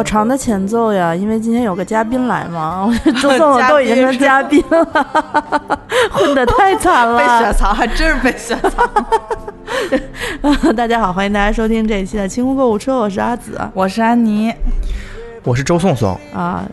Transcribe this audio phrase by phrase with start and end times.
[0.00, 2.90] 好长的前奏呀，因为今天有个嘉宾来嘛，
[3.20, 4.82] 周颂都已经成嘉宾了，
[6.10, 8.88] 混的太惨了，被雪藏还真是被雪藏。
[10.74, 14.50] 大家好，欢迎大家收听这一期的清空购物车，我是阿紫，我是安妮，
[15.44, 16.64] 我是周颂颂啊。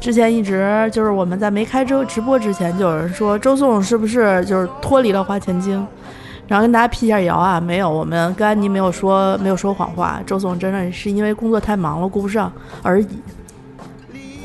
[0.00, 5.86] 之前一直就是我们在没开直直播之前，就有人说周颂是不是就是脱离了花钱精。
[6.50, 10.20] 然后跟大家辟一下谣啊，没有，我们跟安妮没有说没有说谎话。
[10.26, 13.06] 周总真的是因为工作太忙了，顾不上而已。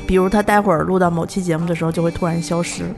[0.06, 2.84] 比如他待会儿录到某期节目的时候，就会突然消失。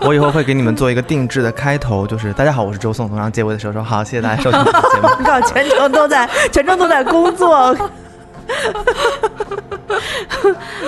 [0.00, 5.06] 我以后会给你们做一个定制的开头，就是大家好，我是周颂，然后结尾的时候说好，谢谢大家收听节目。
[5.24, 7.72] 靠，全程都在，全程都在工作。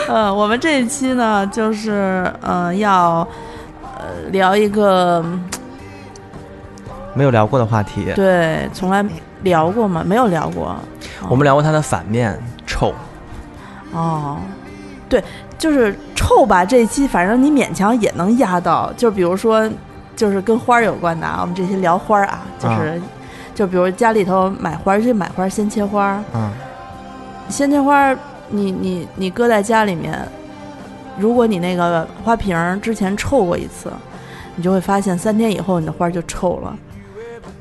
[0.09, 3.25] 呃，我们这一期呢，就是嗯要。
[4.31, 5.25] 聊一个
[7.15, 9.05] 没有聊过的话题，对，从来
[9.43, 10.03] 聊过吗？
[10.07, 10.77] 没有聊过。
[11.29, 12.95] 我们聊过它的反面，臭。
[13.93, 14.39] 哦，
[15.09, 15.23] 对，
[15.59, 16.65] 就是臭吧。
[16.65, 19.69] 这一期反正你勉强也能压到，就比如说，
[20.15, 21.39] 就是跟花儿有关的啊。
[21.41, 23.01] 我们这些聊花儿啊，就是，
[23.55, 26.23] 就比如家里头买花，去买花先切花。
[26.35, 26.51] 嗯。
[27.49, 28.15] 先切花，
[28.51, 30.17] 你你你搁在家里面，
[31.19, 33.91] 如果你那个花瓶之前臭过一次。
[34.61, 36.77] 你就会发现，三天以后你的花就臭了。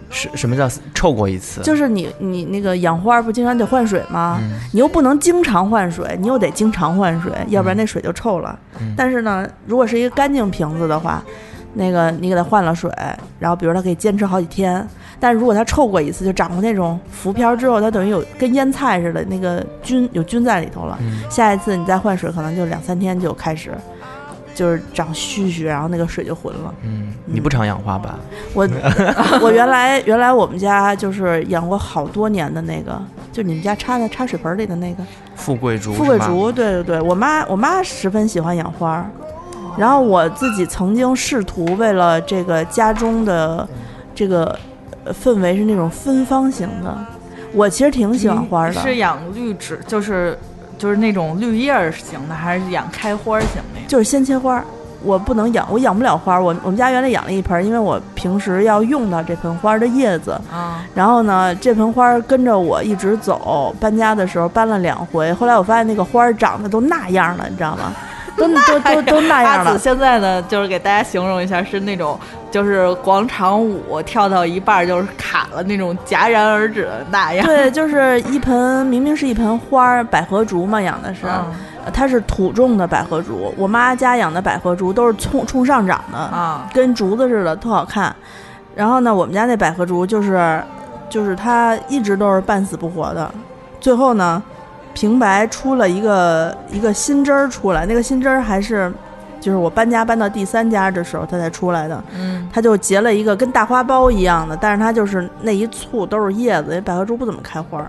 [0.09, 1.61] 是什么叫臭过一次？
[1.61, 4.39] 就是你你那个养花不经常得换水吗？
[4.73, 8.57] 你又不能经常换水，你又得经常换水，要不然那水就臭了。
[8.95, 11.23] 但是呢，如果是一个干净瓶子的话，
[11.75, 12.91] 那个你给它换了水，
[13.37, 14.83] 然后比如它可以坚持好几天。
[15.19, 20.97] 但如果它臭过一次，就长过那种浮漂之后，它等于有跟腌菜似的，那个菌有菌在里头了。
[21.29, 23.71] 下一次你再换水，可能就两三天就开始。
[24.55, 26.73] 就是长须须，然后那个水就浑了。
[26.81, 28.17] 嗯，你不常养花吧？
[28.55, 28.67] 我
[29.39, 32.99] 我原来原来我们家就是养过好多年的那个，
[33.31, 35.03] 就你们家插在插水盆里的那个
[35.35, 35.93] 富贵竹。
[35.93, 39.07] 富贵竹，对对对，我妈我妈十分喜欢养花，
[39.77, 43.69] 然后我自己曾经试图为了这个家中的
[44.15, 44.57] 这个
[45.13, 46.97] 氛围是那种芬芳型的，
[47.53, 48.73] 我其实挺喜欢花的。
[48.73, 50.37] 是养绿植，就是。
[50.79, 53.81] 就是那种绿叶型的，还是养开花型的？
[53.87, 54.63] 就是先切花，
[55.01, 56.39] 我不能养，我养不了花。
[56.39, 60.39] 我我们家原来养了一盆，因为我平时要用到这盆花的叶子。
[60.51, 60.85] 啊。
[60.93, 65.33] 然后呢，这盆花跟着我一直走，搬家的时候搬了两回。
[65.33, 67.91] 后来我发现那个花长得都那样了，你知道吗？
[68.37, 69.77] 都 都都都那样了。
[69.77, 72.17] 现在呢，就是给大家形容一下，是那种
[72.51, 77.45] 就是广场舞跳到一半就是卡了那种戛然而止的那样。
[77.45, 81.25] 对，就是一盆明明是一盆花，百合竹嘛，养的是，
[81.91, 83.53] 它是土种的百合竹。
[83.57, 88.15] 我妈家养的百合竹都是冲冲上长的啊，跟竹子似的，特好看。
[88.75, 90.63] 然后呢，我们家那百合竹就是，
[91.09, 93.31] 就是它一直都是半死不活的。
[93.81, 94.41] 最后呢。
[94.97, 98.91] 平白出了一个一个新枝儿出来，那个新枝儿还是，
[99.39, 102.03] 就是我搬家搬到第三家的时候，它才出来的。
[102.15, 107.85] 嗯，它就结了一个跟大花苞一样的，但是它就是那一簇都是叶子，因为百合株不怎么开花，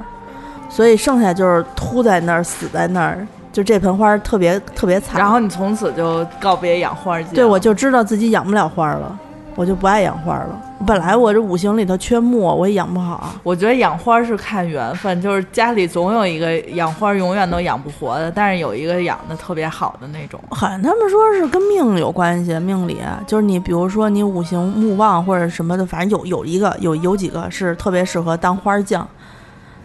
[0.69, 3.27] 所以剩下就是秃在那儿，死在那儿。
[3.51, 5.19] 就这盆花特别特别惨。
[5.19, 7.35] 然后你从此就告别养花界。
[7.35, 9.19] 对，我就知道自己养不了花了。
[9.59, 10.63] 我就不爱养花了。
[10.87, 13.35] 本来我这五行里头缺木，我也养不好。
[13.43, 20.41] 我觉得养花是看缘分，就是家里总有一个养花永远都养不活的，但是有一个养的特别好的那种。
[20.51, 29.05] 好像他们说是跟命有关系，命里就是你，比如说你五行木旺或者什么的，反正有有一个有有几个是特别适合当花匠。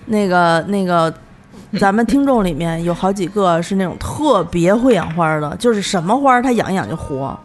[0.05, 1.11] 那个那个，
[1.79, 7.35] 咱们听众里面有好几个是那种特别会养花的，就是什么花他养一养就活。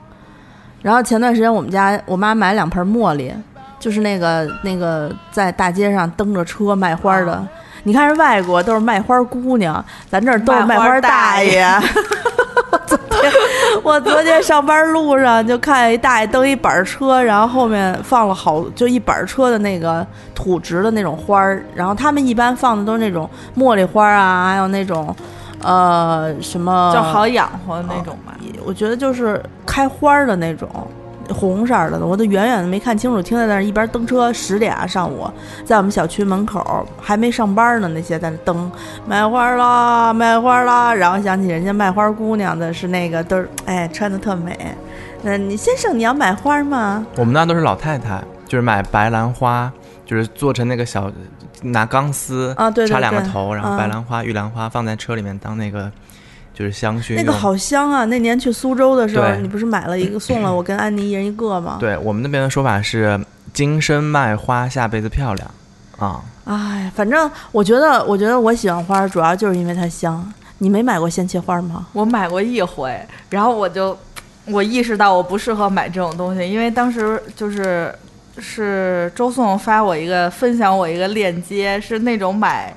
[0.88, 3.30] 然后前段时间我们家我妈买两盆茉莉，
[3.78, 7.46] 就是那个那个在大街上蹬着车卖花的。
[7.82, 11.62] 你看，人外国都是卖花姑娘，咱这儿都是卖花大爷。
[12.86, 13.32] 昨天
[13.82, 21.62] 我昨天上班路上就看一大爷蹬一板车，然后后面放了好就一板车的那个土植的那种花儿。
[21.74, 25.14] 然后他们一般放的都是那种茉莉花啊，还有那种。
[25.62, 28.34] 呃，什么就好养活的那种吧？
[28.64, 30.68] 我觉得就是开花的那种，
[31.30, 32.06] 红色的。
[32.06, 35.28] 我都远远的没看清楚，听在那儿一边蹬车，十点啊上午，
[35.64, 38.70] 在我们小区门口还没上班呢，那些在那蹬
[39.06, 40.94] 卖花啦，卖花啦。
[40.94, 44.56] 然后想起人家卖花姑娘的是那个，都 是哎穿的特美。
[45.22, 47.04] 那，你先生你要买花吗？
[47.16, 49.72] 我们那都是老太太，就是买白兰花，
[50.06, 51.10] 就是做成那个小。
[51.62, 55.90] 拿钢丝啊，对，插两个头，然后白兰花、玉兰花放在车里面当那个
[56.54, 57.14] 就是香薰。
[57.16, 58.04] 那个好香啊！
[58.06, 61.76] 那年去苏州的时候，你不是买了一个送了我跟安妮一人一个吗？
[61.78, 63.18] 对我们那边的说法是
[63.52, 65.50] “今生卖花，下辈子漂亮”。
[65.98, 66.20] 啊。
[66.44, 70.32] 哎，反正我觉得，我觉得我喜欢花，主要就是因为它香。
[70.60, 71.86] 你没买过鲜切花吗？
[71.92, 72.98] 我买过一回，
[73.30, 73.96] 然后我就
[74.46, 77.94] 我意识到我不适合买这种东西，因为当时就是
[78.40, 82.72] 是周颂发我一个分享我一个链接，是那种买。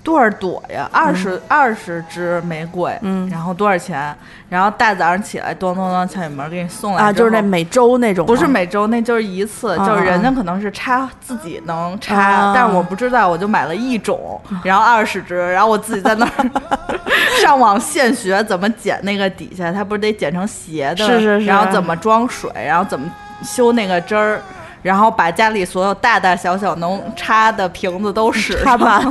[0.00, 0.88] 多少朵呀？
[0.90, 4.14] 二十二十支玫瑰，嗯，然后多少钱？
[4.48, 16.50] 然后大早上起来，咚咚咚敲你门，给你送来啊，就是那每周那种，不是每周，那就是一次，就是人家可能是插自己能插，但是我不知道，我就买了一种，然后二十支，然后我自己在那儿
[17.42, 23.06] 上网现学怎么剪那个底下，它不是得剪成斜的，是是是，然后怎么装水，然后怎么
[23.42, 24.40] 修那个汁儿，
[24.88, 29.04] 然后把家里所有大大小小能插的瓶子都使插满。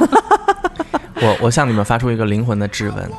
[1.21, 3.11] 我我向你们发出一个灵魂的质问：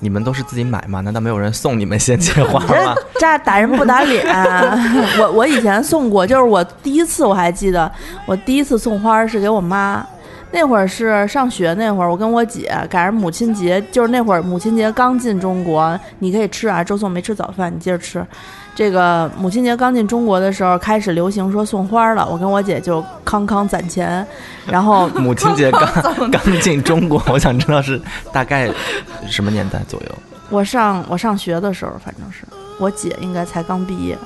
[0.00, 1.00] 你们都是自己买吗？
[1.00, 2.94] 难道没有人送你们鲜切花吗？
[3.20, 4.26] 这打人不打脸！
[5.20, 7.92] 我我以前送过，就是我第一次我还记得，
[8.24, 10.02] 我第一次送花是给我妈，
[10.54, 18.24] 那会儿是上学那会儿，我跟我姐赶上母亲节，就是那会儿母亲节刚进中国，你可以吃啊，周颂没吃早饭，你接着吃。
[18.72, 22.24] 这个母亲节刚进中国的时候，开始流行说送花了。
[22.30, 24.24] 我跟我姐就康康攒钱，
[24.66, 28.00] 然后母亲节刚刚进中国，我想知道是
[28.32, 28.70] 大概
[29.28, 30.08] 什么年代左右。
[30.50, 32.44] 我上我上学的时候，反正是
[32.78, 34.16] 我姐应该才刚毕业。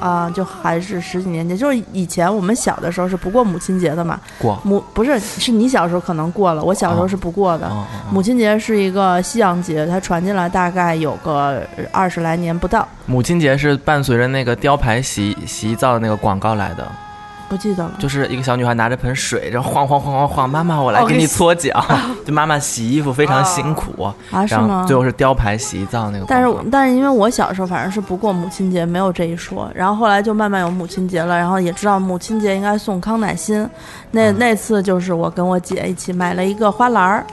[0.00, 4.20] 啊，就还是十几年前，就是以前我们小的时候是不过母亲节的嘛。
[4.38, 7.70] 过母不是，是你小时候可能过了，我小时候是不过的。
[8.10, 12.86] 母亲节是一个西洋节，它传进来大概有个二十来年不到。
[13.06, 16.86] 母亲节是伴随着那个雕牌洗洗澡的那个广告来的。
[17.48, 21.84] 不记得了，就是一个小女孩拿着盆水，然后晃晃晃晃晃，妈妈我来给你搓脚，
[22.26, 24.84] 就妈妈洗衣服非常辛苦啊，是吗？
[24.86, 26.26] 最后是雕牌洗衣皂那个。
[26.28, 33.68] 但是但是因为我小时候反正是不过母亲节，没有这一说，然后后来就慢慢有母亲节了，然后也知道母亲节应该送康乃馨，
[34.10, 37.24] 那那次就是我跟我姐一起买了一个花篮儿。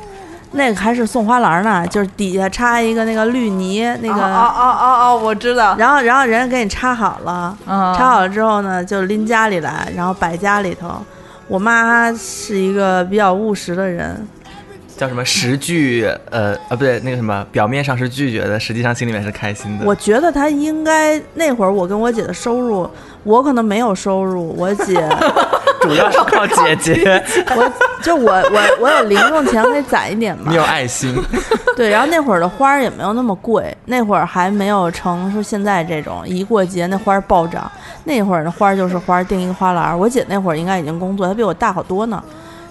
[0.51, 5.75] 那个还是送花篮呢，就是底下插一个那个绿泥，那个哦哦哦哦，我知道。
[5.77, 10.89] 然后然后人家给你插好了，插好了之后呢，就拎家里来，然后摆家里头。
[11.47, 14.25] 我妈是一个比较务实的人，
[14.97, 19.86] 叫什么十拒呃呃不对，那个什么表面上是拒绝的，实际上心里面是开心的。
[19.86, 22.89] 我觉得她应该那会儿我跟我姐的收入。
[23.24, 24.94] 我可能没有收入，我姐
[25.88, 27.24] 主要是靠姐姐。
[27.56, 27.72] 我
[28.02, 30.46] 就我我我有零用钱可以攒一点嘛。
[30.48, 31.16] 你有爱心。
[31.76, 37.70] 对，然后那会儿的花儿也没有那么贵，那会儿还没有成说现在这种一过节那花儿暴涨。
[38.06, 39.98] 那会儿的花儿就是花儿，订一个花篮。
[39.98, 42.24] 我姐那会儿应该已经工作，她比我大好多呢。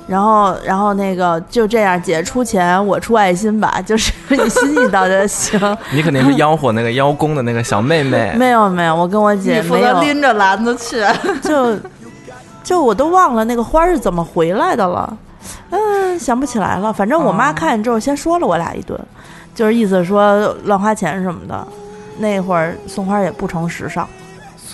[0.07, 5.59] 然后，然后那个就这样，姐出钱，我出爱心吧，就是 你心意到就行。
[5.91, 8.33] 你肯定是吆喝那个邀功的那个小妹妹。
[8.37, 11.03] 没有没有，我跟我姐没有拎着篮子去。
[11.43, 11.75] 就
[12.65, 15.17] 就我都忘了那个花是怎么回来的了，
[15.71, 16.93] 嗯，想不起来了。
[16.93, 18.99] 反正我妈看见之后先说了我俩一顿，
[19.55, 21.65] 就是意思说乱花钱什么的。
[22.19, 24.09] 那会儿送花也不成时尚。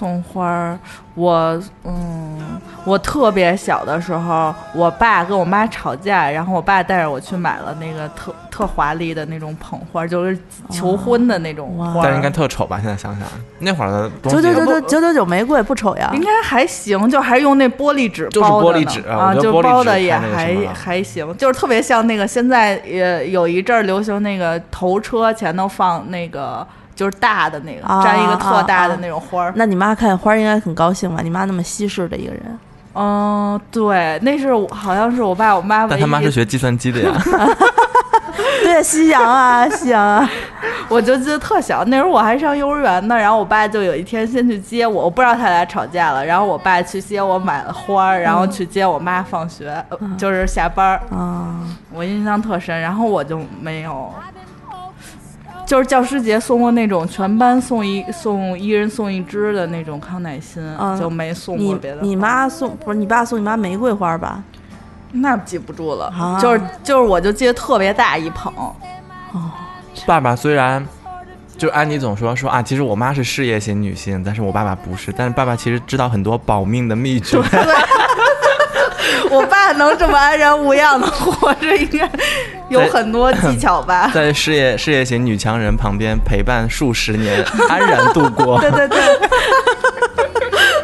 [0.00, 0.78] 送花儿，
[1.14, 10.38] 我嗯，我特别小的时候，我爸跟我妈吵架，然后我爸带着我去买了那个特特华丽的那种捧花，就是
[10.70, 12.00] 求婚的那种花。
[12.02, 12.78] 但是应该特丑吧？
[12.80, 13.28] 现在想想，
[13.58, 16.10] 那会儿的九九九九九九九玫瑰不丑呀？
[16.14, 18.68] 应该还行，就还用那玻璃纸包的。
[18.68, 26.66] 玻璃纸啊，就包的也还还行，就是特别像那个现在也有一阵儿流行那个头车前头放那个。
[27.00, 29.52] 就是大的那个，粘一个特大的那种花儿。
[29.56, 31.22] 那你妈看见花儿应该很高兴吧？
[31.22, 32.58] 你妈那么西式的一个人。
[32.94, 35.86] 嗯，对，那是好像是我爸我妈。
[35.86, 37.10] 但他妈是学计算机的呀。
[38.62, 40.28] 对，西洋啊， 西洋啊。
[40.90, 43.16] 我就记得特小，那时候我还上幼儿园呢。
[43.16, 46.22] 然后我爸就有一天先去接我，我不知道他俩吵架了。
[46.22, 49.82] 然后我爸去接我买了花儿，然后去接我妈放学，
[50.18, 51.00] 就是下班儿。
[51.16, 51.60] 啊，
[51.94, 52.78] 我印象特深。
[52.78, 54.12] 然后我就没有。
[55.70, 60.60] 就是教师节送过那种全班送一送一人送一支的那种康乃馨，
[60.98, 61.98] 就没送过别的。
[62.02, 64.42] 你妈送不是你爸送你妈玫瑰花吧？
[65.12, 66.12] 那记不住了，
[66.42, 68.52] 就是就是我就记得特别大一捧。
[68.56, 68.74] 哦，
[70.04, 70.84] 爸爸虽然
[71.56, 75.14] 就安妮总说说啊，其实我妈是事业型女性，但是我爸爸不是。
[75.16, 77.38] 但是爸爸其实知道很多保命的秘诀。
[79.30, 82.10] 我爸能这么安然无恙的活着，应该
[82.70, 84.10] 有很多技巧吧？
[84.14, 88.58] 在事业事业型女强人旁边陪伴数十年，安然度过。
[88.60, 88.98] 对 对对，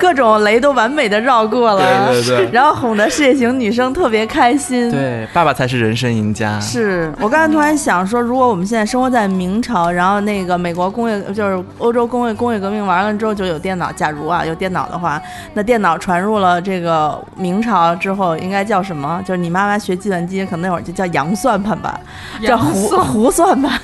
[0.06, 4.88] 各种雷都完美的绕过了，对对对，然后哄得事业型女生特别开心。
[4.88, 6.60] 对，爸爸才是人生赢家。
[6.60, 15.20] 是我刚才突然想说，如果我们现在生活在明朝，然后那个美国工业就是欧洲工业工业革命完了之后就有电脑，假如啊有电脑的话，
[15.54, 19.20] 那电脑传入了这个明朝之后，应该叫什么？
[19.26, 21.98] 就是你妈妈学计算机，可能那会儿就叫洋算盘吧，
[22.46, 23.80] 叫胡胡算盘。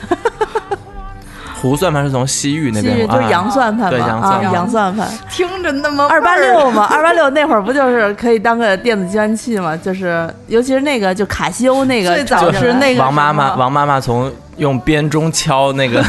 [1.63, 9.77] 胡算盘是从西域那边，就是洋算盘嘛，啊，洋算盘，听着那么二八六嘛，二八六那会儿不就是可以当个电子计算器嘛？
[9.77, 16.03] 就是尤其是那个就卡西欧那个，最早是那个王妈妈，王妈妈从用编钟敲那个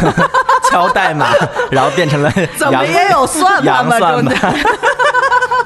[0.71, 1.27] 敲代码，
[1.69, 3.99] 然后变成了怎么也有算盘吧？
[4.11, 4.37] 中间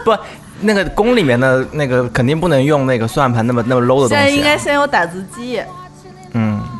[0.03, 0.13] 不，
[0.59, 5.61] 那个宫里面的那个肯定不能用那个算盘那么那么 low 的东西，现在应该先有打字机。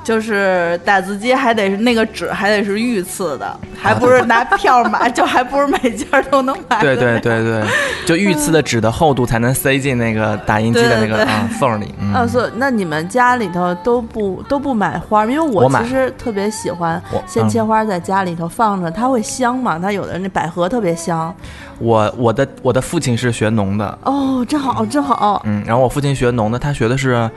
[0.07, 6.79] 嗯，就是打字机还得是那个纸还得是御赐的，还不是拿票买， 就还不是每家都能买。
[6.79, 7.63] 对对对对，
[8.05, 11.93] 就御赐的纸的厚度才能塞进那个打印机的那个啊缝里。
[12.13, 21.33] 啊，所以那你们家里头都不都不买花，因为我其实特别喜欢鲜切花在家里头放着，它会香嘛，它有的那百合特别香。
[21.79, 25.41] 我我的我的父亲是学农的哦，真好真好。
[25.45, 27.29] 嗯，然后我父亲学农的，他学的是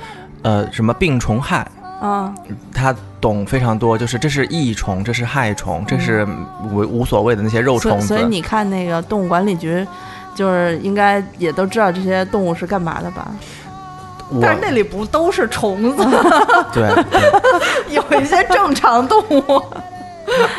[0.42, 1.66] 呃什么病虫害。
[2.02, 2.34] 嗯，
[2.72, 6.26] 他懂非常多，就是这是益虫，这是害虫，这是
[6.70, 8.06] 无无所谓的那些肉虫子。
[8.06, 9.86] 所以你看那个动物管理局，
[10.34, 13.28] 就是应该也都知道这些动物是干嘛的吧？
[14.40, 16.04] 但是那里不都是虫子？
[16.72, 16.88] 对，
[17.92, 19.62] 有一些正常动物。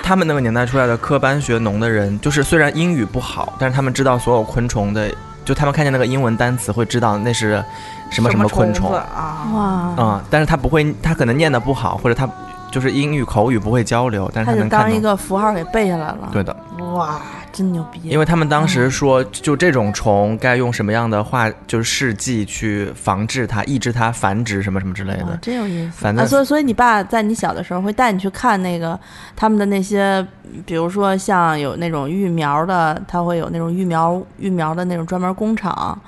[0.04, 5.10] 他们那个年代出来的科班学农的人，就是虽然英语不好，但是他们知道所有昆虫的，
[5.46, 7.64] 就他们看见那个英文单词会知道那是。
[8.12, 9.48] 什么什么昆虫啊？
[9.54, 9.96] 哇！
[9.98, 12.30] 嗯，但是他不会，他可能念的不好，或者他
[12.70, 16.28] 就是英语口语不会交流，但是他能当一个符号给背下来了。
[16.30, 16.54] 对的。
[16.94, 17.22] 哇，
[17.62, 18.00] 真牛逼！
[18.06, 25.38] 因为他们当时说，就这种虫该用什么样的话，就是试剂去防治它、抑制它繁殖什么什么之类的。
[25.44, 26.02] 真有意思。
[26.02, 29.00] 反正所以，所以你爸在你小的时候会带你去看那个
[29.36, 30.26] 他们的那些，
[30.66, 36.02] 比如说像有那种育苗的，他会有那种育苗育苗的那种专门工厂。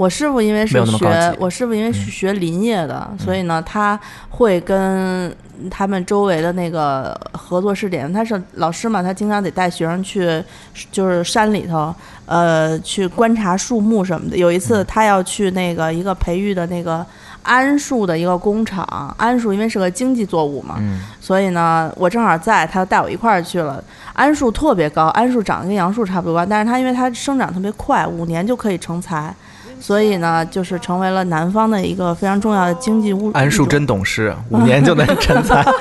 [0.00, 5.30] 我师傅因为是学，我师傅因为是学林业的，所以呢，他会跟
[5.70, 8.10] 他们周围的那个合作试点。
[8.10, 10.42] 他是老师嘛，他经常得带学生去，
[10.90, 14.38] 就是山里头，呃，去观察树木什么的。
[14.38, 17.04] 有一次，他要去那个一个培育的那个
[17.44, 20.80] 桉树的一个工厂，桉树因为是个经济作物嘛，
[21.20, 23.84] 所以呢，我正好在，他带我一块儿去了。
[24.16, 29.34] 桉树特别高，桉树长得跟杨树差不多高，但是它因为它生长特别快，五年就可以成材。
[29.80, 33.30] 所以呢，就是成为了南方的一个非常重要的经济物。
[33.32, 35.64] 安树真懂事，五年就能成材。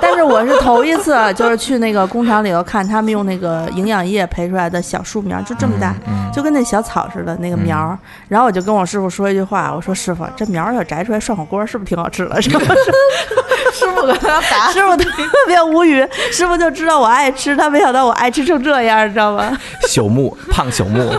[0.00, 5.94] 但是我是头一次，就是去那个工厂里头看他们用那个营养液培出来的小树苗，就这么大，
[6.30, 7.98] 就跟那小草似的那个苗。
[8.28, 12.42] 然后我就跟我师傅说一句话，我说师傅，这苗要摘出来涮火锅，是不是挺好吃的？
[12.42, 12.66] 是不是？
[13.74, 15.04] 师傅跟他打，师傅特
[15.46, 16.06] 别无语。
[16.30, 19.56] 师傅就知道我爱吃，他没想到我爱吃成这样，你知道吗？
[19.88, 21.12] 朽木，胖朽木。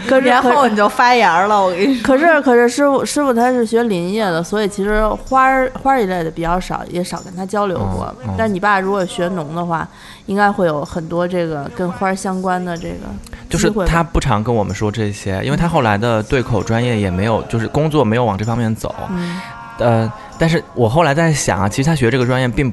[0.08, 2.02] 可年后你就发芽了，我跟你说。
[2.02, 8.14] 可是可是师傅师傅他是学林业的，所以其实花儿花儿一类的比较少，也少跟他交流过。
[8.36, 9.86] 但你爸如果学农的话，
[10.26, 13.06] 应该会有很多这个跟花儿相关的这个。
[13.48, 18.94] 就是他不常跟我们说这些，因为他后来的对口专业也没有，就是工作没有往这方面走。
[19.10, 19.40] 嗯。
[19.78, 22.70] 呃，但是我后来在想啊，其实他学这个专业并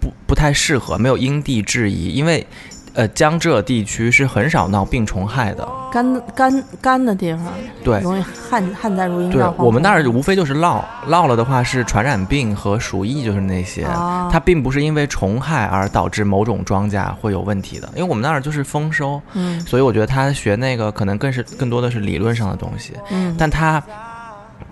[0.00, 2.46] 不不太适合，没有因地制宜，因为。
[2.96, 7.44] 呃，江浙地区是很少闹病虫害的，干干干的地方，
[7.84, 9.28] 对，容易旱旱灾如阴。
[9.28, 13.84] 对，我们那儿无非就是涝，涝了的话是传染病和鼠疫，就是那些，
[14.32, 23.82] 它并不是因为虫害而导致某种庄稼会有问题的，因为我们那儿就是丰收，嗯，所以我觉得他学那个可能更是更多的是理论上的东西，嗯，但他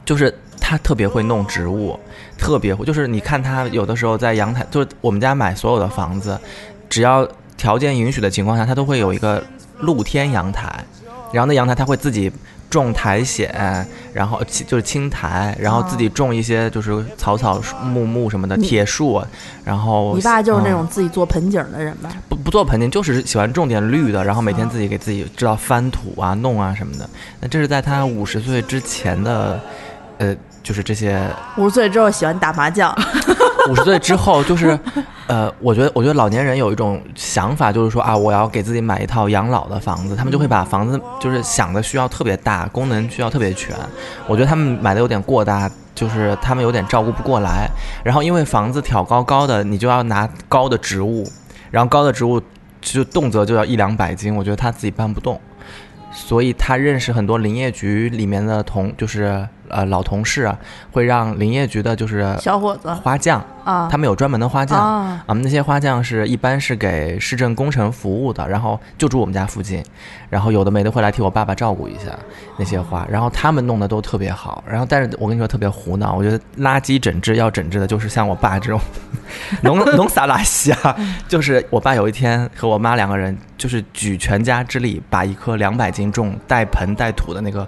[0.07, 2.01] 就是他特别会弄植物，
[2.39, 6.41] 特别会，就是你看他有的时候在阳台，就是我们家买所有的房子，
[6.89, 7.29] 只要。
[7.65, 9.43] 条件允许的情况下，它都会有一个
[9.81, 10.69] 露天阳台，
[11.33, 12.31] 然后那阳台它会自己
[12.69, 19.25] 种苔藓，然后就是青苔，然后自己种一些就是草草木木什么的铁树，
[19.65, 22.11] 然后你爸就是那种自己做盆景的人吧？
[22.29, 27.09] 不不做盆景，就是喜欢种点绿的，然后每天自己给自己知道翻土啊、弄啊什么的。
[27.41, 29.59] 那这是在他五十岁之前的，
[30.19, 31.27] 呃，就是这些。
[31.57, 32.95] 五十岁之后喜欢打麻将。
[33.69, 34.79] 五十岁之后，就是，
[35.27, 43.75] 呃，我觉得，我觉得老年人有一种想法，就是说啊，我要给自己买一套养老的房子，他们就会把房子就是想的需要特别大，功能需要特别全。
[44.27, 47.69] 我觉得他们买的有点过大，就是他们有点照顾不过来。
[48.05, 51.27] 然后因为房子挑高高的，你就要拿高的植物，
[51.71, 52.41] 然后高的植物
[52.83, 55.41] 就动辄就要一两百斤，我觉得他自己搬不动，
[56.13, 60.59] 所以他认识很多林业局里面的同，就是呃老同事啊，
[60.93, 63.45] 会让林业局的就是小伙子花匠。
[63.65, 69.83] 啊，他们有专门的花匠啊，啊，那些花匠是一般是给市政工程服务的，然后就住我们家附近，
[70.29, 72.15] 然后有的没的会来替我爸爸照顾一下
[72.59, 78.79] 那些花，然后他们弄得都特别好，然后但是我跟你说特别胡闹，我觉得垃圾整治要整治的就是像我爸这种，
[79.65, 80.95] 农农撒拉西啊，
[81.27, 87.67] 就是我爸有一天和我妈两个人就是举全家之力把一棵两百斤重带盆带土的那个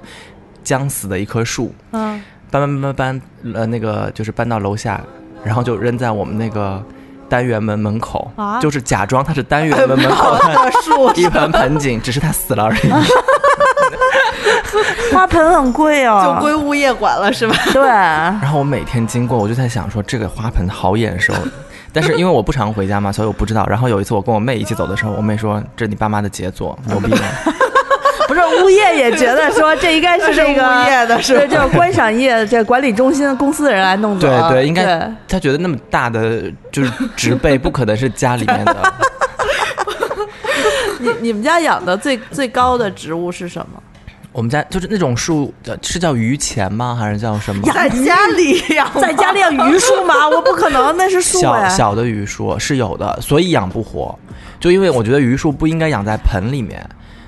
[0.67, 5.01] 将死的一棵树，嗯，搬搬搬搬搬，呃，那个就是搬到楼下。
[5.45, 6.83] 然后就扔在我们那个
[7.29, 8.29] 单元门门口，
[8.61, 12.91] 就是假装它是单元门门口的树，一盆盆景，只是它死了而已。
[15.15, 17.57] 花盆很贵哦，就归物业管了是吧？
[17.73, 17.87] 对。
[17.87, 21.33] 然后我每天经过，我就在想说，这个花盆好眼熟，
[21.93, 23.65] 但是因为我不常回家嘛，所以我不知道。
[23.69, 27.15] 然后有一次我跟我妹一起走的时候，我妹说：“这是你爸妈的杰作，牛逼。”
[28.29, 34.49] 不是物业也觉得说这应该是这个 物业的，是就是观赏业这管理中心的公司的人来弄的。
[34.49, 36.43] 对对，应该他觉得那么大的
[36.73, 38.95] 就是植被不可能是家里面的。
[40.99, 43.83] 你你们家养的最最高的植物是什么？
[44.33, 45.53] 我们家就是那种树，
[45.83, 46.95] 是叫榆钱吗？
[46.99, 47.63] 还是叫什么？
[47.73, 50.29] 在家里养，在家里养榆树吗？
[50.29, 54.19] 我不可能，那是树小小的榆树是有的，所以养不活。
[54.59, 56.85] 就因为我觉得榆树不应该养在盆里面。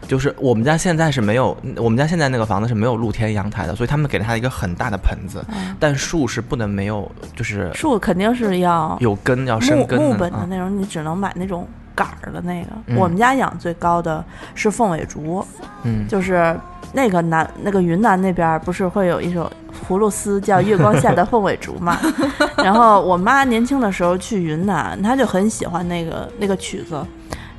[0.09, 5.45] 就是我们家现在是没有，我们家现在那个房子是没有露天阳台的，所以他们给了他一个很大的盆子，
[5.79, 12.71] 但树是不能没有，就是树肯定是要有根要生根木本的那种，你只能买那种杆儿的那个。
[12.97, 14.25] 我们家养最高的
[14.55, 15.45] 是凤尾竹，
[15.83, 16.59] 嗯，就是
[16.95, 19.53] 那个南那个云南那边不是会有一首
[19.87, 21.99] 葫芦丝叫《月光下的凤尾竹》嘛？
[22.57, 26.99] 然后我妈年轻的时候去云南，她就很喜欢那个那个曲子。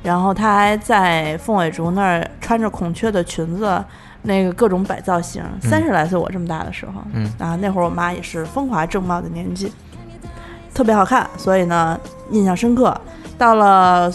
[0.02, 3.84] 然后他还在凤尾竹那儿穿着孔雀的裙子，
[4.22, 5.44] 那个各种摆造型。
[5.60, 7.02] 三十来岁，我这么大的时候，
[7.38, 9.70] 啊，那会儿我妈也是风华正茂的年纪，
[10.72, 12.98] 特别好看，所以呢印象深刻。
[13.36, 14.10] 到了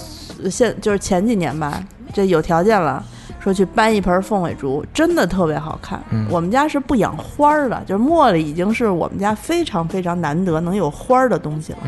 [0.49, 1.79] 现就是前几年吧，
[2.13, 3.03] 这有条件了，
[3.39, 5.99] 说去搬一盆凤尾竹，真的特别好看。
[6.29, 11.79] 我们家是不养花儿的，就是茉莉已经是我们家非常非常难得能有花儿的东西了。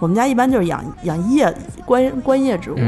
[0.00, 1.54] 我们家一般就是养养叶
[1.84, 2.78] 观观叶植物。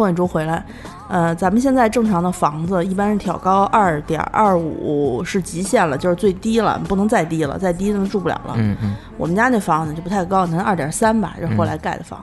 [0.00, 0.64] 凤尾竹回来，
[1.10, 8.54] 呃，咱们现在正常的房子一般是挑高二点二五是极限了，就是最低了，不能再低了，再低就住不了了。
[8.56, 12.18] 嗯嗯，我们家那房子就不太高，能二点三吧，这后来盖的房，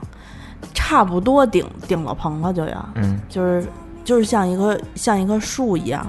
[0.74, 3.64] 差不多顶顶了棚了就要，嗯，就是
[4.02, 6.04] 就是像一棵像一棵树一样。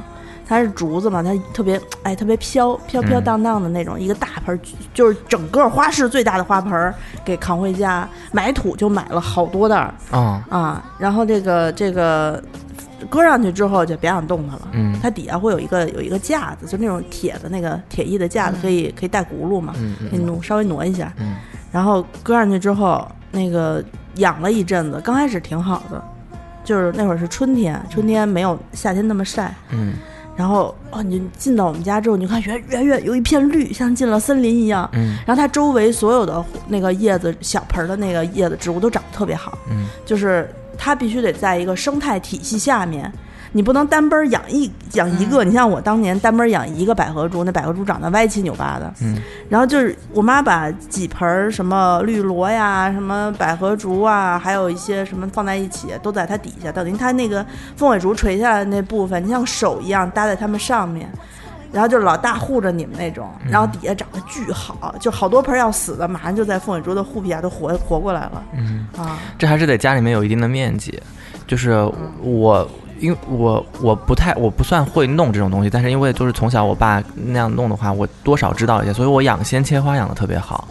[0.50, 4.60] 它是竹子嘛，它特别哎，特别飘飘飘荡荡的那种，一个大盆，
[4.96, 6.92] 就是整个花市最大的花盆，
[7.24, 8.10] 给扛回家。
[8.32, 12.44] 买土就买了好多袋儿啊啊，然后这个这个
[13.12, 14.62] 搁上去之后就别想动它了。
[14.72, 19.76] 嗯，它底下会有一个有一个架子，就那种铁的那个铁艺的架子，可以可以带轱辘嘛，
[20.10, 21.14] 可以挪稍微挪一下。
[21.20, 21.36] 嗯，
[21.72, 23.84] 然后搁上去之后，那个
[24.16, 26.04] 养了一阵子，刚开始挺好的，
[26.64, 29.54] 就是那会儿是春天，春天没有夏天那么晒。
[29.70, 29.94] 嗯。
[30.40, 34.90] 然后哦，你进到我们家之后，你看远远远有一片绿，像进了森林一样。
[34.94, 35.18] 嗯。
[35.28, 39.58] 然后它周围所有的那个叶子、小盆的那个叶子、植物都长得特别好。
[39.70, 39.88] 嗯。
[40.06, 43.12] 就是它必须得在一个生态体系下面。
[43.52, 48.94] 你不能单奔养一养一个，你像我当年单奔养一个百合株，那百合株长得歪七扭八的。
[49.02, 49.18] 嗯。
[49.50, 56.72] 然后就是我妈把几盆什么绿萝呀、什么百合竹啊，还有一些什么放在一起，都在它底下。
[56.72, 57.44] 等于它那个
[57.76, 61.10] 凤尾竹垂下来那部分，你像手一样搭在它们上面，
[61.72, 63.28] 然后就老大护着你们那种。
[63.50, 68.44] 然后底下长得巨好，就好多盆要死的，马上就在凤尾竹的护皮下都活活过来了。
[68.56, 71.02] 嗯啊，这还是得家里面有一定的面积，
[71.48, 71.72] 就是
[72.22, 72.70] 我。
[73.00, 80.68] 因为我我不太我不算会弄这种东西，但是因为就是从小我爸那样弄的话，我多少知道一些，所以我养鲜切花养的特别好，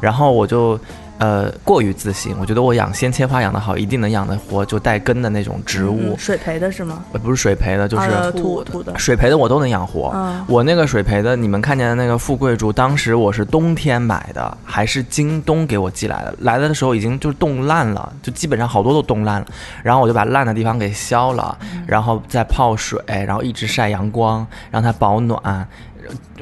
[0.00, 0.78] 然后我就。
[1.18, 6.16] 呃，过于自信，我觉得我养鲜切花养得好，一定能养得活就带根的那种植物。
[6.18, 7.04] 水培的是吗？
[7.12, 8.98] 呃，不是水培的，就是土土的。
[8.98, 10.12] 水培的我都能养活。
[10.48, 16.34] 我那个水培的，你们看见的那个富贵竹，当时我是冬天买的，还是京东给我寄来的。
[16.40, 19.46] 来了的时候已经就是冻烂了，就基本上好多都冻烂了。
[19.82, 25.68] 然后我就把烂的地方给削了，然后再泡水，然后一直晒阳光，让它保暖。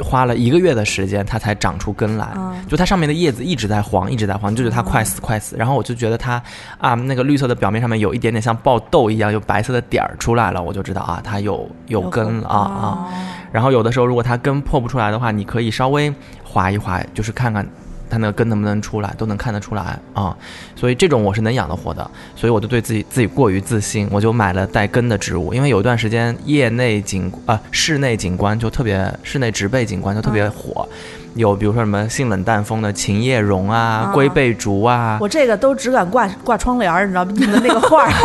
[0.03, 2.29] 花了一个月的时间，它才长出根来。
[2.69, 5.57] 就它上面的叶子一直在黄，一直在黄，就是它快死快死。
[5.57, 6.43] 然后我就觉得它
[6.79, 13.09] 啊，那个绿色的表面上面有一点点像爆豆一样，有白色的点儿出来了，我就知道啊，它有有根了啊啊。
[13.51, 17.67] 然后有的时候如果它根破不出来的话，你可以稍微划一划，就是看看
[18.13, 20.37] 它那个根能不能出来，都能看得出来啊。
[20.77, 25.55] 所以这种我是能养得活的，所以我就对自己自己过于自信，我就买了带根的植物。
[25.55, 30.87] 因为有一段时间业内景啊室内景观就特别，室内植被景观就特别火，
[31.35, 37.33] 有比如说什么性冷淡风的琴叶榕啊、龟背竹啊，我这个都只敢挂挂窗帘儿，你知道吗？
[37.35, 38.13] 你的那个画儿。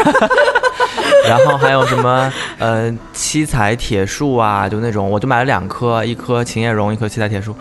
[1.28, 7.54] 然后还有什么呃七彩铁树啊，就那种，我就买了两棵，一棵琴叶榕，一棵七彩铁树，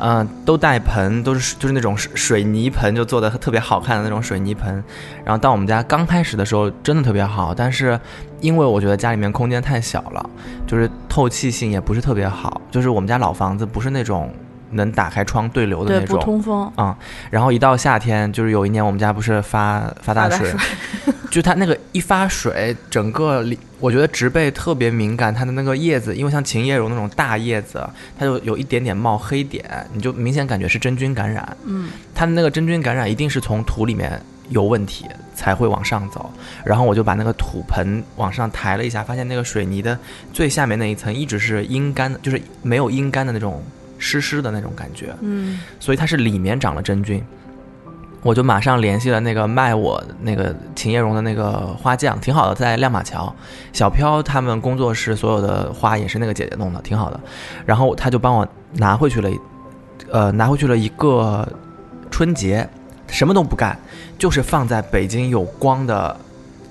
[0.00, 4.82] 嗯，都带盆，都是就是那种水泥盆，就做的特别好看的那种水泥盆。
[5.24, 7.98] 然后到我们家刚开始的时候，真的特别好，但是
[8.40, 10.30] 因为我觉得家里面空间太小了，
[10.66, 14.32] 就是透气性也不是特别好，就是我们家老房子不是那种。
[14.72, 16.96] 能打开窗对流的那种，不通风啊。
[17.30, 20.52] 然后一到夏天，就是有一年我们家不是发发大水，
[21.30, 31.56] 就它那个一发水，整个里我觉得植被特别敏感，它的那个叶子，因为像琴叶榕那种大叶子，它就有一点点冒黑点，你就明显感觉是真菌感染。
[31.64, 36.30] 嗯，它的那个真菌感染一定是从土里面有问题才会往上走。
[36.64, 39.98] 然后我就把那个土盆往上抬了一下，发现那个水泥的
[40.32, 43.62] 最下面那一层一直是阴干的，就是没有阴干的那种。
[44.00, 47.22] 湿湿的那种感觉，嗯，所以它是里面长了真菌，
[48.22, 53.32] 我就马上联系了那个卖我那个秦叶榕的那个花匠，挺好的，在亮马桥，
[53.72, 57.20] 小飘他们工作室所有的花也是那个姐姐弄的，挺好的，
[57.64, 59.30] 然后他就帮我拿回去了，
[60.10, 61.46] 呃，拿回去了一个
[62.10, 62.68] 春节，
[63.06, 63.78] 什么都不干，
[64.18, 66.16] 就是放在北京有光的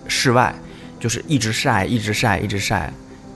[0.08, 0.54] 室外，
[1.00, 2.92] 就是一直晒，一直晒，一直晒，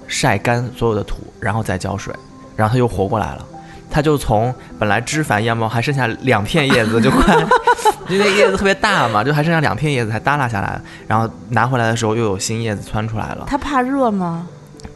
[0.07, 2.13] 晒干所有的土，然后再浇水，
[2.55, 3.47] 然后它又活过来了。
[3.93, 7.37] 它就从本来枝繁叶茂，还剩下两片叶子，就快，
[8.09, 13.45] 因为叶子特别大嘛，就还剩下两片叶子才耷拉下来，然后拿回来的时候又有新叶子窜出来了。
[13.47, 14.47] 它怕热吗？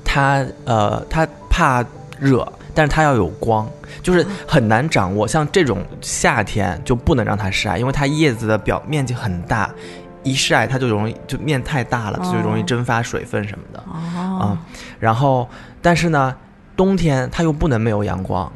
[0.03, 1.85] 它呃，它怕
[2.19, 3.69] 热，但是它要有光，
[4.01, 5.27] 就是很难掌握。
[5.27, 9.69] 像这种夏天就不能让它晒，因为它叶子的表面积很大，
[10.23, 13.83] 一晒它就容易就面太大了，就容易蒸发水分什么的。
[13.87, 14.57] 哦，
[14.99, 15.47] 然后
[15.83, 16.33] 但是呢，
[16.75, 18.51] 冬天它又不能没有阳光。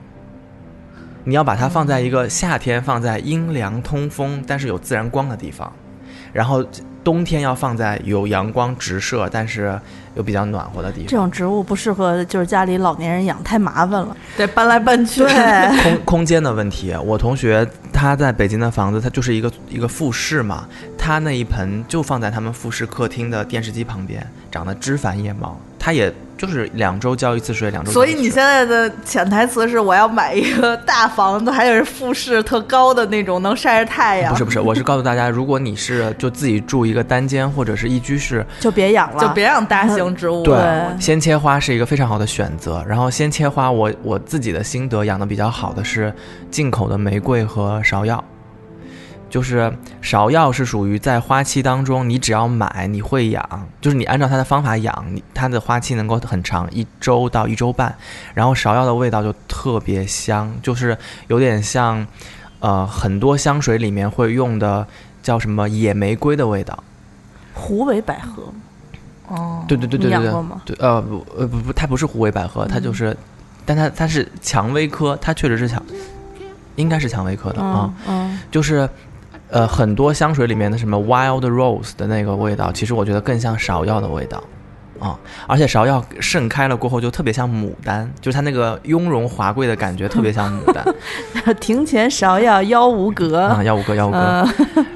[1.23, 5.71] 你要把它放在一个夏天放在阴凉通风但是有自然光的地方，
[6.33, 6.65] 然后
[7.03, 9.79] 冬天要放在有阳光直射但是
[10.15, 11.07] 又比较暖和的地方。
[11.07, 15.21] 这种植物不适合就是家里老年人养，太麻烦了，得搬来搬去。
[15.25, 16.95] 对，空空间的问题。
[17.03, 20.67] 我同学他在北京的房子，他就是一个一个复式嘛，
[21.01, 26.13] 他那一盆就放在他们复式客厅的电视机旁边，长得枝繁叶茂，他也。
[26.37, 27.91] 就是两周浇一次水，两周。
[27.91, 34.33] 所以你现在的潜台词是我要买一个大房子，还有是复式特高的那种，能晒着太阳。
[34.33, 40.41] 不是不是，我是告诉大家，如果你是就自己住一个单间或者是一居室，就别养了，就别养大型植物。
[40.41, 40.57] 对，
[40.99, 42.83] 鲜切花是一个非常好的选择。
[42.87, 46.11] 然后鲜切花，我我自己的心得养的比较好的是
[46.49, 48.23] 进口的玫瑰和芍药。
[49.31, 57.95] 就是芍药是属于在花期当中，你只要买你会养，就是你按照它的方法养，你它的花期能够很长，一周到一周半。
[58.33, 60.97] 然后芍药的味道就特别香，就是
[61.29, 62.05] 有点像，
[62.59, 64.85] 呃，很多香水里面会用的
[65.23, 66.83] 叫什么野玫瑰的味道。
[67.53, 68.43] 虎尾百合。
[69.29, 69.63] 哦。
[69.65, 70.29] 对对对对对。
[70.65, 73.15] 对，呃不呃不不，它不是虎尾百合，它就是，
[73.65, 75.81] 但它它是蔷薇科，它确实是蔷，
[76.75, 77.93] 应该是蔷薇科的啊。
[78.05, 78.37] 嗯。
[78.51, 78.89] 就是。
[79.51, 84.41] 呃，很多香水里面的什么 wild rose 的那个味道，其实我觉得更像芍药的味道，
[84.97, 90.85] 啊，而且芍药盛开了过后就特别像牡丹，就是它那个雍容华贵的感觉特别像牡丹。
[91.59, 94.47] 庭前芍药妖无格啊，妖无格，妖无格。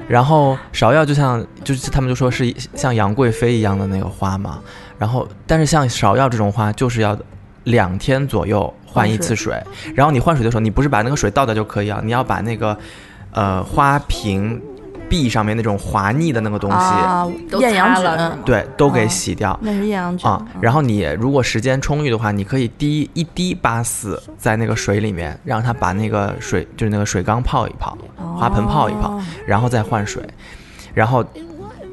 [0.08, 4.60] 然后芍药就像，就是他们就说是像杨贵妃一样的那个花嘛。
[4.98, 7.14] 然后，但是像芍药这种花，就是要
[7.64, 9.62] 两天左右换一次水。
[9.94, 12.74] 然后你换水的时候，你不是把那个水倒掉就可以啊，你要把那个。
[13.32, 14.60] 呃，花瓶
[15.08, 19.56] 壁上面那种滑腻的那个东西，厌氧菌，对，都给洗掉。
[19.62, 20.44] 那是艳阳菌啊。
[20.60, 30.22] 然后你如果时间充裕的话，你可以滴一滴八四在那个水里面，让它把那个水就是那个水缸泡一泡，花盆泡一泡，然后再换水，
[30.92, 31.24] 然后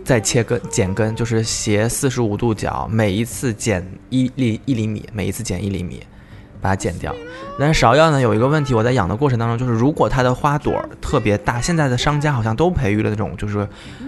[0.03, 6.01] 再切根剪根，就是斜四十五度角，每一次剪一厘一厘米，每一次剪一厘米。
[6.63, 7.13] 把它剪掉，
[7.59, 13.67] 但是芍药呢有一个问题，我在养的过程当中，就是如果它的花朵特别大，现在的商家好像都培育了那种，就是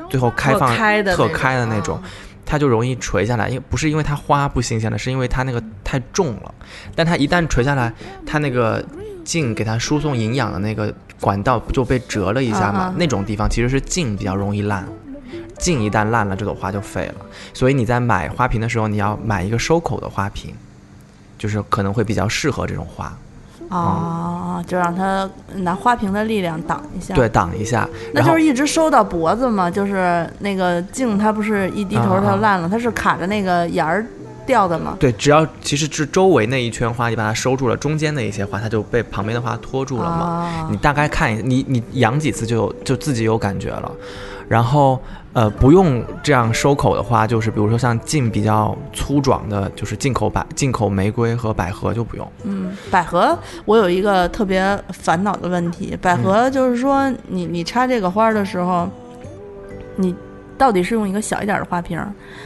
[0.10, 2.02] 最后开放特开的那种，
[2.46, 6.56] 它就容易垂下来，因为不是因为它花不新鲜了，是因为它那个太重了。
[6.96, 7.91] 但它一旦垂下来，
[8.26, 8.82] 它那个
[9.26, 12.94] 茎给它输送营养的那个管道不就被折了一下嘛？
[12.98, 14.88] 那种地方其实是茎比较容易烂，
[15.60, 17.26] 茎一旦烂了，这朵花就废了。
[17.54, 20.54] 所以你在买花瓶的时候，你要买一个收口的花瓶。
[21.38, 23.17] 就是可能会比较适合这种花，
[23.69, 34.06] 啊，就让它拿花瓶的力量挡一下，对，挡一下，那就是一直收到脖子嘛，就是那个茎，它不是一低头它就烂了，它是卡着那个沿儿
[34.45, 34.95] 掉的嘛。
[35.00, 40.67] 对，只要其实是周围那一圈花，你把它收住了，中间的一些花，它就被旁边的花拖住了嘛。
[40.69, 43.91] 你大概看一，你你养几次就就自己有感觉了，
[44.48, 45.00] 然后。
[45.36, 52.26] 呃，不用这样收口的话，就是比如说像茎比较粗壮的，就是进口百进口玫瑰和百合就不用。
[52.44, 58.88] 嗯，百合我有一个特别烦恼的问题，百合就是说你你插这个花的时候，
[59.98, 60.16] 你
[60.58, 62.02] 到底是用一个小一点的花瓶，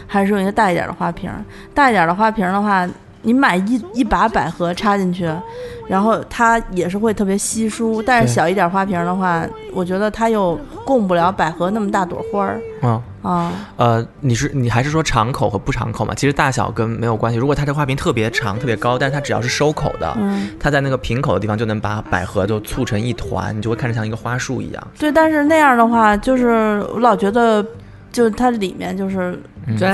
[0.08, 1.30] 还是用一个大一点的花瓶？
[1.76, 2.90] 大一点的花瓶的话。
[3.22, 5.30] 你买一一把百合插进去，
[5.88, 8.02] 然后它也是会特别稀疏。
[8.02, 12.62] 但是小一点花瓶的话，我觉得它又供不了百合那么大朵花儿。
[12.82, 16.14] 嗯啊呃，你是你还是说长口和不长口嘛？
[16.16, 17.38] 其实大小跟没有关系。
[17.38, 20.18] 如果它这花瓶特别长、特别高，但是它只要是收口的，
[20.58, 24.88] 它在那个瓶口的地方就能把百合就簇成一团，你就会看着像一个花束一样。
[24.98, 27.66] 对，但是那样的话，就是我老觉得，
[28.10, 29.38] 就它里面就是。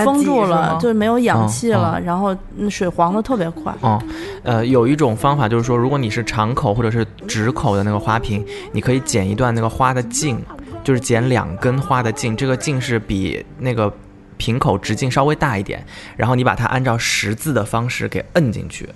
[0.04, 2.36] 封住了，就是没有氧气了，然后
[2.70, 3.74] 水黄的特别快。
[3.82, 4.02] 哦，
[4.44, 10.40] 呃，有一种方法就是说，如果你是长口或者是直口的那个花瓶，你可以剪一段那个花的茎，
[10.84, 13.92] 就是剪两根花的茎，这个茎是比那个
[14.38, 18.88] 瓶口直径稍微大一点，然后你把它按照十字的方式给摁进去。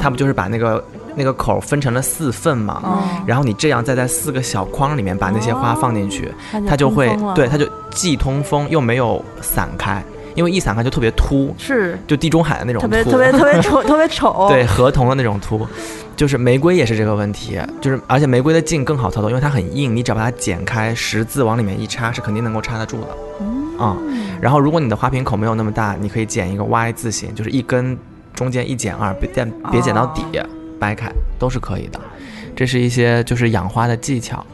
[0.00, 0.82] 它不就是把那个
[1.16, 3.02] 那个口分成了四份嘛？
[3.26, 6.32] 然后你这样再在四个小框里面把那些花放进去，
[6.68, 10.02] 它就会对，它就既通风又没有散开，
[10.34, 15.66] 因为一散开就特别秃，是就地中海的那种特别特别特别丑特别丑， 对，合同的那种秃，
[16.16, 23.08] 就是玫瑰也是这个问题，就是而且玫瑰的茎更好操作，因为它很硬，你只要把它剪开，十字往里面一插是肯定能够插得住的。
[23.80, 23.96] 嗯，
[24.40, 27.98] 然后如果你的花瓶口没有那么大，你可以剪一个 Y 字形，就是一根。
[28.34, 30.24] 中间一剪二，别剪别剪到底，
[30.78, 32.00] 掰开都是可以的。
[32.54, 34.44] 这是一些就是养花的技巧，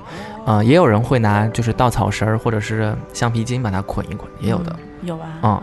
[0.46, 4.74] 呃，也有人会拿就是稻草绳儿或者是橡皮筋把它捆一捆，也有的。
[5.02, 5.26] 有吧？
[5.42, 5.62] 嗯，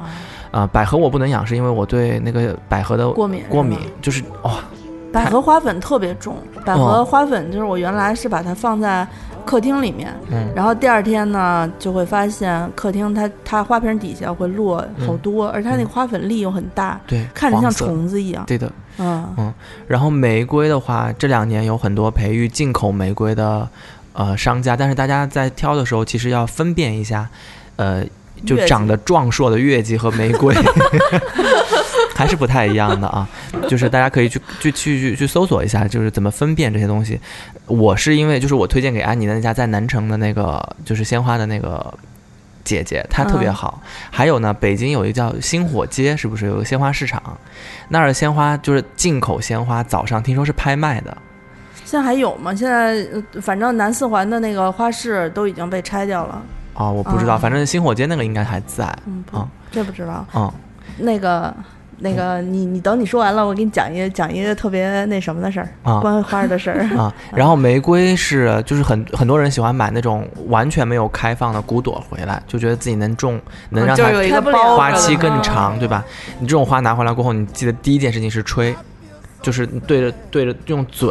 [0.51, 3.43] 呃，百合我不能养，是因为我对那个百合的过敏。
[3.49, 4.59] 过敏就是哇，
[5.15, 9.07] 百合花粉特别重，百合花粉就是我原来是把它放在。
[9.45, 18.43] 客厅里面，嗯，然后第二天呢，就会发现客厅它它花瓶底下会落好多，而它那个花粉粒又很大，对，看着像虫子一样。
[18.47, 19.53] 对的，嗯嗯。
[19.87, 23.69] 然后玫瑰的话，这两年有很多培育进口玫瑰的
[24.13, 27.29] 呃商家，但是大家在挑的时候，其实要分辨一下，
[27.75, 28.03] 呃，
[28.47, 30.55] 就长得壮硕的月季和玫瑰。
[32.15, 33.27] 还是不太一样的啊，
[33.67, 37.19] 就是大家可以去去去去去搜索一下，就是怎么分辨这些东西。
[37.67, 41.93] 我是因为就是我推荐给安妮的那家在南城的那个就是鲜花的那个
[42.63, 43.81] 姐姐，她特别好。
[44.09, 47.21] 还有呢，北京有一个叫星火街，是不是有个鲜花市场？
[47.89, 51.17] 那儿的鲜花就是进口鲜花，早上听说是拍卖的。
[51.83, 52.55] 现在还有吗？
[52.55, 53.05] 现在
[53.41, 56.41] 反正南四环的那个花市都已经被拆掉了。
[56.75, 58.91] 哦，我不知道，反正星火街那个应该还在。
[59.05, 59.23] 嗯，
[59.71, 60.25] 这不知道。
[60.33, 60.51] 嗯，
[60.97, 61.53] 那个。
[61.97, 67.13] 那个，你你等你说完了，我给你讲一个讲一个特别那什么的事儿啊，关于花儿的事儿啊。
[67.33, 74.03] 然后玫瑰是就是很很多人喜欢买那种完全没有开放的骨朵回来，就觉得自己能种，能让它
[74.75, 76.03] 花期更长，对吧？
[76.39, 78.75] 你这种花拿回来过后，你记得第一件事情是吹，
[79.41, 81.09] 就是对着对着用嘴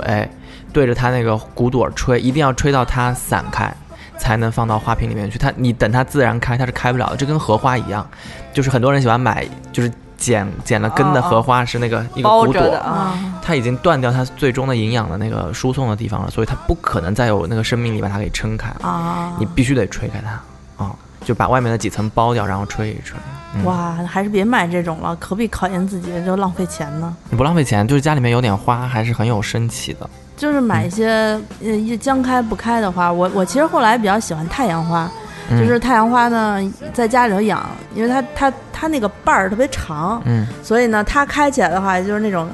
[0.71, 3.73] 对着它那个骨朵吹，一定要吹到它散开，
[4.19, 5.39] 才能放到花瓶里面去。
[5.39, 7.17] 它你等它自然开，它是开不了的。
[7.17, 8.07] 这跟荷花一样，
[8.53, 9.91] 就是很多人喜欢买就是。
[10.17, 19.33] 剪剪了根的荷花是那个一个骨朵啊，它已经断掉它最终的营养的那个输送的地方了，所以它不可能再有那个生命力把它给撑开啊！
[19.39, 23.19] 你必须得吹开它啊，就把外面的几层剥掉，然后吹一吹。
[23.65, 27.15] 哇，还是别买这种了，可比考验自己就浪费钱呢。
[27.31, 30.09] 你不浪费钱，就是家里面有点花还是很有生气的。
[30.37, 35.09] 就是买一些呃一将开不开的花，我我其实后来比较喜欢太阳花。
[35.51, 36.61] 就是太阳花呢，
[36.93, 42.49] 在家里头养，因为它它它那个瓣儿特别长，嗯，所以呢，它开起来的话，就是那种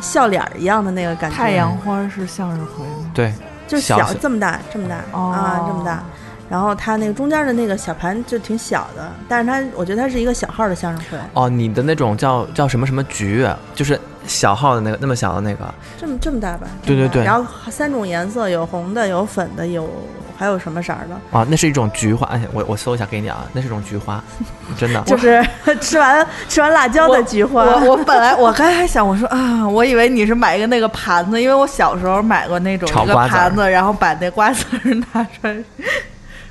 [0.00, 1.36] 笑脸一样的那个感觉。
[1.36, 3.10] 太阳花是向日葵吗？
[3.14, 3.32] 对，
[3.66, 6.02] 就小这么大，这么大啊，这么大。
[6.48, 11.18] 然后它那个中间的那个小盘就挺小的，但是它我觉得它是一个小号的相声会。
[11.32, 16.66] 哦，你的那种叫叫什么什么菊，就是小号的那个那么小的那个，这么这么大吧？
[16.84, 17.24] 对对对。
[17.24, 19.88] 然后三种颜色，有红的，有粉的，有。
[20.36, 21.46] 还有什么色儿的啊？
[21.48, 24.22] 那是一种菊花，哎，我我搜一下给你啊，那是一种菊花，
[24.76, 25.40] 真的， 就是
[25.80, 27.62] 吃完吃完辣椒的菊花。
[27.62, 35.56] 我我本来我刚才还想，我说啊，我以为你是买一个那个盘子，因为我小时候买过那种一个盘子，然后把那瓜子拿出来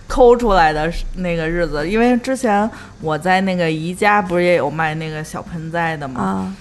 [0.07, 1.87] 抠出来的那个日子。
[1.89, 2.69] 因为之前
[3.01, 6.55] 我在那个宜家不是也有卖那个小盆栽的吗？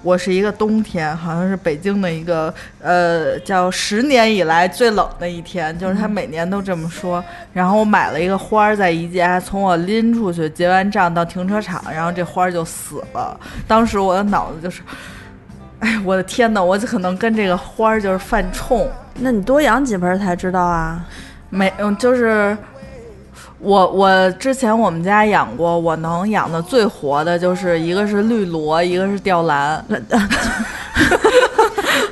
[0.00, 7.22] 我是一个冬天，好像是北京的一个呃叫十年以来最冷的一天，就是他每年都这么说。
[7.52, 13.38] 然后我买了一个花儿在宜家，从我拎出去结完账到停车场，然后这花儿就死了。
[13.66, 14.82] 当时我的脑子就是，
[15.80, 18.88] 哎，我的天呐，我可能跟这个花儿就是犯冲。
[19.16, 21.04] 那你多养几盆才知道啊？
[21.50, 22.56] 没，嗯，就是。
[23.60, 29.84] 我我之前我们家养过，我能养的最活的就是一个是绿萝，一个是吊兰。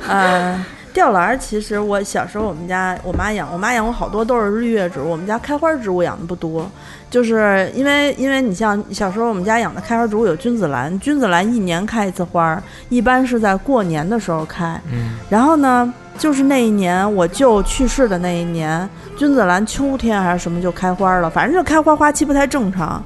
[0.09, 5.09] 嗯， 吊兰其实我小时候我们家我妈养，我妈养过好多都是绿叶植物。
[5.09, 6.69] 我们家开花植物养的不多，
[7.09, 14.79] 就是因为因为你像小时候我们家养的开花植物有君子兰，君子兰一年开一次花，一般是在过年的时候开。
[14.91, 15.93] 嗯，然后呢？
[16.17, 23.01] 就是那一年我舅去世的那一年，君子兰秋天还是什么就开花了，反正就开花花期不太正常。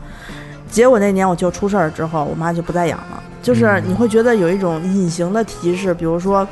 [0.69, 3.21] 结果那年我舅出事儿之后，我妈就不再养了。
[3.41, 6.47] 就是你会觉得有一种隐形的提示，比如说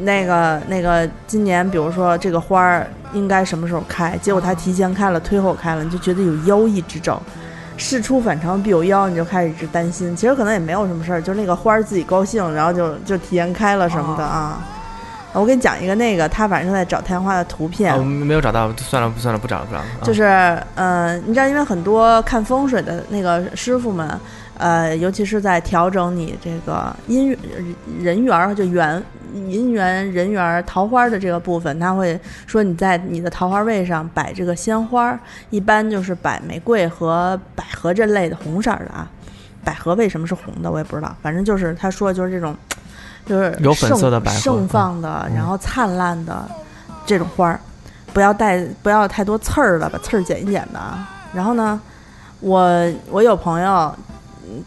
[0.00, 7.22] 那个那个今年，比如说这个花儿应该什么时候开，结果它提前开了，推后开了，你就觉得有妖异之兆，
[7.76, 10.14] 事出反常必有妖，你就开始一直担心。
[10.14, 14.60] 其实可能也没有什么事儿，就是那个花儿自己高兴，然后就就提前开了什么的啊。
[15.32, 19.84] 我给你讲一个那个，他晚上在找太阳花的图片，我没有找到，算了，不算了，不找了，不找了。
[20.02, 24.20] 就是，嗯，你知道，因为很多看风水的那个师傅们，
[24.58, 27.36] 呃，尤其是在调整你这个姻
[28.00, 29.00] 人缘，就缘
[29.32, 35.16] 姻缘人缘桃花的这个部分，他会说你在你的桃花位上摆这个鲜花，
[35.50, 39.08] 一般就是摆玫瑰和百合这类的红色的啊。
[39.62, 42.56] 百合为什么是红的，我也不知道，反正就是他说的就是这种。
[43.30, 46.44] 就是有粉色的百合，盛放的，然后灿烂的
[47.06, 47.60] 这种花儿，
[48.12, 50.80] 不要带不要太多刺儿的，把刺儿剪一剪的。
[51.32, 51.80] 然后呢，
[52.40, 52.68] 我
[53.08, 53.94] 我有朋友，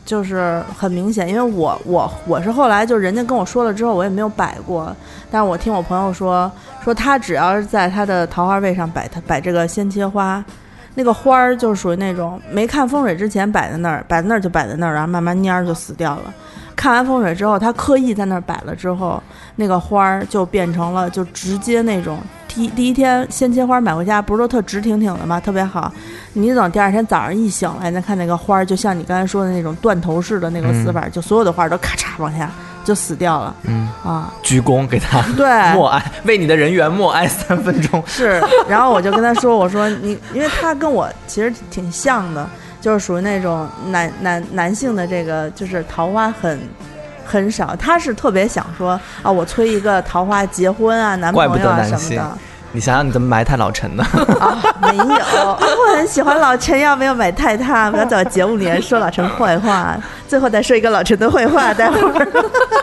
[0.05, 4.95] 就是很明显，因为我我我是后来就人家跟我说了之后，我也没有摆过。
[5.29, 6.49] 但是我听我朋友说，
[6.81, 10.41] 说他只要是在他的桃花位上摆他摆这个鲜切花，
[10.95, 16.33] 那个花儿就属于那种没看风水之前摆在那儿，摆在那儿就摆在那儿，然后慢慢蔫儿就死掉了。
[16.75, 19.21] 看完风水之后，他刻意在那儿摆了之后，
[19.55, 25.39] 那个花儿就变成了就直接那种第第一天鲜切花买回家不是都特直挺挺的吗？
[25.39, 25.91] 特别好。
[26.33, 32.49] 你等第二天早上一醒来，再看那个花儿，就像你刚才说的那种断头式的那个死法，就所有的花儿都咔嚓往下
[32.83, 33.55] 就死掉了。
[33.63, 38.03] 嗯啊，鞠躬给他 对默哀，为你的人员默哀三分钟。
[38.07, 42.47] 是，然后我就跟他说，我说你，因为他跟我其实挺像的。
[42.81, 46.59] 就是属于那种男男男性的这个，就是桃花很
[47.23, 47.73] 很少。
[47.77, 52.37] 他是特别想说啊，我催一个桃花结婚啊，男朋友啊什么的。
[52.73, 54.03] 你想想，你怎么埋汰老陈呢？
[54.39, 57.89] 啊，没有，我很喜欢老陈，要不要埋汰他？
[57.89, 59.95] 不要在节目里面说老陈坏话，
[60.27, 62.27] 最后再说一个老陈的坏话，待会儿。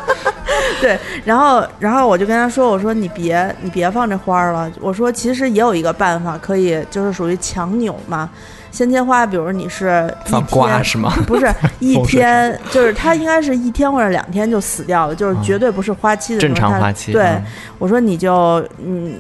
[0.80, 8.30] 对，然后然后我就跟他说，我说你别你别放这花儿了，我说其实也有一个办法，可以就是属于强扭嘛。
[8.70, 11.12] 鲜切花，比如你是放瓜是吗？
[11.26, 17.12] 不是 一天，就是它应该是一天或者两天就死掉了，就是绝对不是花期的正常花期。
[17.12, 17.36] 对，
[17.80, 19.18] 我说你就嗯，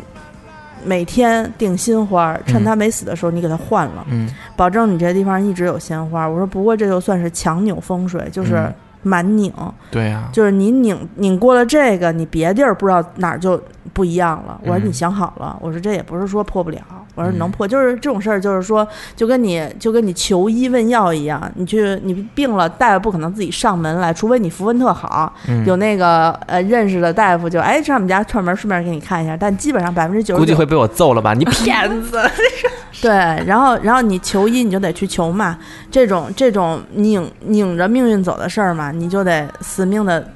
[0.84, 6.26] 每天订新花，趁它没死的时候你给它换了，嗯，保证你这地方一直有鲜花。
[6.28, 9.52] 我说不过这就算是强扭风水，就是满拧。
[9.90, 13.62] 对呀，就是你拧拧过了这个，你别地儿不知道哪儿就
[13.92, 14.60] 不一样了。
[14.64, 16.80] 我说你想好了，我说这也不是说破不了。
[17.14, 25.32] 我说能破，就是这种事儿，就是说，就跟你就跟你求医问药一样，你去你病了，大夫不可能自己上门来，除非你符文特好，
[25.66, 29.36] 有那个呃认识的大夫就哎上我们家串门，顺便给你看一下。
[29.36, 31.34] 但基本上百分之九十估计会被我揍了吧？
[31.34, 32.20] 你骗子！
[33.02, 33.10] 对，
[33.46, 35.58] 然后然后你求医你就得去求嘛，
[35.90, 40.32] 这种这种拧拧着命运走的事儿嘛，你就得死命的。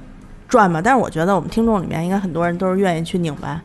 [0.54, 3.60] 转嘛，但是我觉得我们听众里面应该很多人都是愿意去拧吧，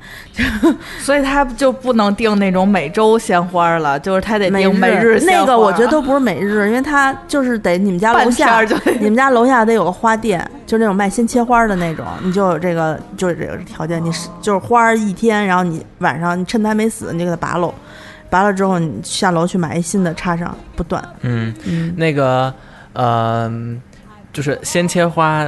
[0.97, 5.19] 所以他就不能定那种每周鲜花了，就是他得订每日。
[5.19, 8.59] 那个我觉得都不是每日，因为他就是得你们家楼下，
[8.99, 17.71] 你们家楼下得有个花店，就那种卖鲜切花的那种，你就有这个就是这个条件，你是就是花一天，然后你晚上你趁它没死，你就给它拔喽，
[18.31, 21.07] 拔了之后你下楼去买一新的插上，不断。
[21.21, 22.51] 嗯嗯，那个
[22.93, 23.51] 呃，
[24.33, 25.47] 就是鲜切花。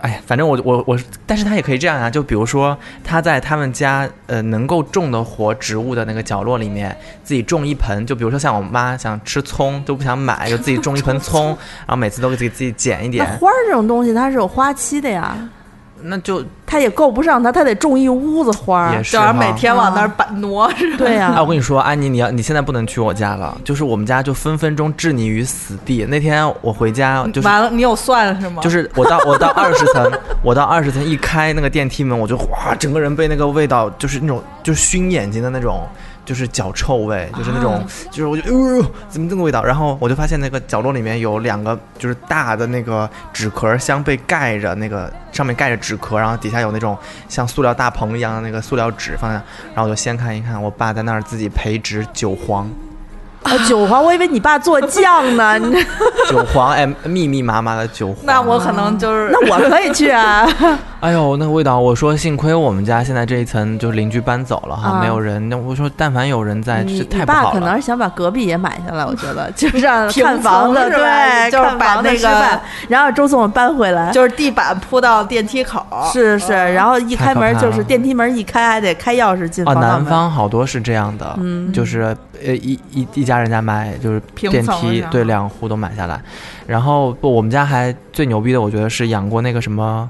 [0.00, 13.26] 哎呀，反正我我我，但是他也可以这样啊，就比如说他在他们家呃能够种的活植物的那个角落里面，自己种一盆，就比如说像我妈想吃葱都不想买，就自己种一盆 葱，然后每次都给自己自己剪一点。
[13.38, 15.36] 花儿这种东西它是有花期的呀。
[16.04, 20.70] 那就他也够不上他，他得种一屋子花，也是每天往那儿搬挪。
[20.76, 26.04] 是对呀，哎，我跟你说，安妮，你要你现在不能去我家了，就是我们家就分分钟置你于死地。
[26.06, 28.62] 那天我回家，就是完了，你有算是吗？
[28.62, 30.10] 就是我到我到二十层，
[30.42, 35.86] 我到二十层一开那个电梯门，我就哇，整个人被那个味道，就是那种就是熏眼睛的那种。
[36.30, 39.64] 就是脚臭味，就是那种，就是我就，呃，怎么这个味道？
[39.64, 46.96] 然后我就发现那个角落里面有两个，就是大的那个纸壳箱被盖着，那个上面盖着纸壳，然后底下有那种
[47.28, 49.34] 像塑料大棚一样的那个塑料纸放在，
[49.74, 52.70] 然后我就先看一看，我爸在那儿自己培植韭黄。
[53.42, 55.58] 啊，韭黄，我以为你爸做酱呢。
[56.28, 58.16] 韭黄， 哎，密密麻麻的韭黄。
[58.24, 60.46] 那我可能就是，那我可以去啊。
[61.00, 65.48] 哎呦，那个味道，我说幸亏我们家现在这一层就是邻居搬走了哈，没有人。
[65.48, 67.44] 那我说，但凡有人在，这太不好了。
[67.46, 75.82] 爸可能是想把隔壁也买下来，我觉得 就是看房子，对，就是把那个，然后周总搬回来，就是地板铺到电梯口，
[76.12, 79.66] 是是，然后一开门就是电梯门一开还得开钥匙进。
[79.66, 82.14] 啊，南方好多是这样的，嗯，就是
[82.44, 86.20] 呃一一一家人家买就是电梯，对，两户都买下来。
[86.66, 90.08] 然后不，我们家还最牛逼的，我觉得是养过那个什么。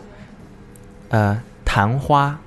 [1.12, 2.38] 呃，昙花，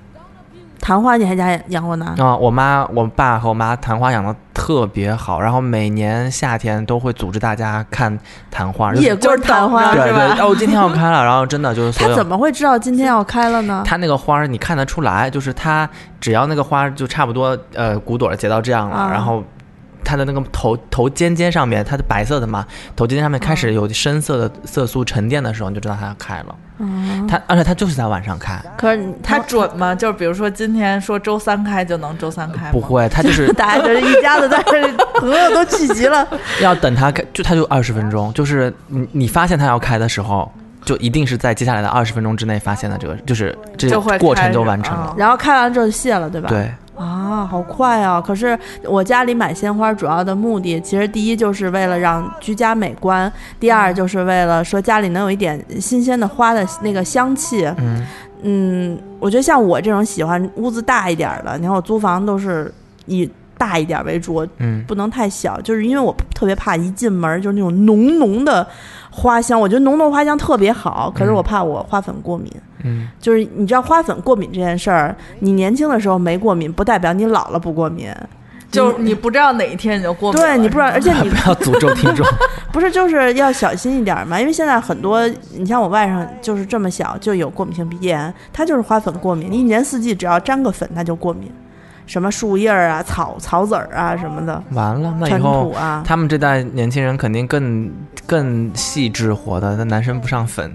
[0.80, 2.14] 昙花你还家养过呢？
[2.16, 8.18] 啊，我妈、我爸和我妈昙花养的特别好，然后每年夏天都会组织大家看
[8.50, 13.82] 昙花，野龟昙花对对，哦，今天要开了，然后真的就是 他怎么会知道今天要开了呢？
[13.84, 15.86] 他那个花你看得出来，就是他
[16.18, 19.44] 只要那个花就差不多，呃，骨朵结到这样了，然后。
[20.04, 26.54] 它的那个头头尖尖上面，它的白色的嘛，头尖尖上面开始有深色的色素沉淀的时候，你就知道它要开了。
[26.78, 28.60] 嗯，它而且它就是在晚上开。
[28.76, 29.94] 可是它准吗？
[29.94, 36.26] 就是比如说今天说周三开就能周三开不会，它就是 大家就是一家子在这，朋友都聚集了。
[36.60, 40.52] 要等它开，就它就二十分钟，就是你你发现它要开的时候，
[40.84, 45.14] 就一定是在接下来的二十分钟之内发现的这个，就是这过程就完成了。
[45.16, 46.48] 然后开完之后就卸了，对吧？
[46.48, 46.68] 对。
[46.96, 48.20] 啊，好快啊！
[48.20, 57.64] 可是我家里买鲜花主要的目的，其实第一就是为了让居家美观，第二就是为了说家里能有一点新鲜的花的那个香气。
[57.78, 58.06] 嗯
[58.42, 62.72] 嗯，我觉得像我这种喜欢屋子大一点的，你看我租房都是
[63.06, 68.66] 以大一点为主，嗯，不能太小，就是因为我特别怕一进门就是那种浓浓的。
[69.16, 72.50] 花香，我觉得浓浓花香特别好，可是我怕我花粉过敏。
[72.54, 72.73] 嗯，
[73.20, 78.12] 就是你知道花粉过敏这件事儿，你年轻的时候没过敏，不代表你老了不过敏。
[78.70, 80.42] 就是你不知道哪一天你就过敏。
[80.42, 82.26] 对你不知道，而且你 不要诅咒听众。
[82.72, 91.48] 不是，就是要小心一点嘛，因为现在很多，你像我外甥就是这么小就有过敏性鼻炎，他就是花粉过敏，一年四季只要沾个粉他就过敏。
[92.06, 95.74] 什么树叶儿啊、草草籽儿啊什么的，完了，那以后
[96.04, 97.90] 他们这代年轻人肯定更
[98.26, 99.74] 更细致活的。
[99.76, 100.70] 那男生不上粉，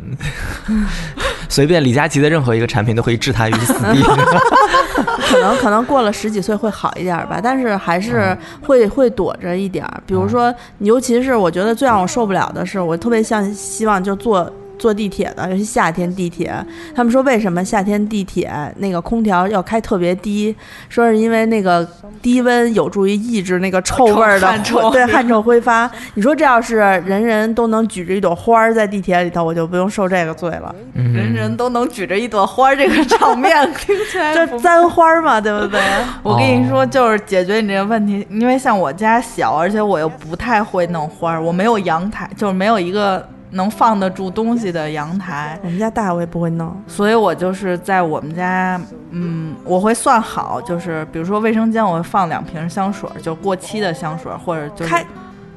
[1.50, 4.02] 随便李佳琦的任何一个产品都可以置他于死地。
[5.30, 10.02] 可能可能过了十几岁会好一点吧，但是还是会会躲着一点儿。
[10.06, 14.52] 比如说，尤其是我觉得最让我受不了的是，我特别像希望就做。
[14.80, 16.52] 坐地铁的，尤其夏天地铁，
[16.96, 20.56] 他们说为什么夏天地铁那个空调要开特别低？
[20.88, 21.88] 说是因为那个
[22.22, 24.48] 低温有助于抑制那个臭味儿的，
[24.92, 25.90] 对汗臭挥发。
[26.16, 30.74] 你说这要是人人都能举着一朵花儿在地铁里头，我就不用受这个罪了。
[30.94, 35.82] 人人都能举着一朵花儿，这个场面听起来 就簪花嘛，对不对？
[36.24, 43.28] 我跟你说，就是解决你这个问题，因为像我家小，而且我又不太会弄花儿，我没有阳台，就是没有一个。
[43.52, 48.80] 能放得住东西的阳台，我们家大我也不会弄，所以我就是在我们家，
[49.12, 55.06] 嗯，我会算好，就是比如说卫生间我会放两瓶香水，就过期的香水，或者就开，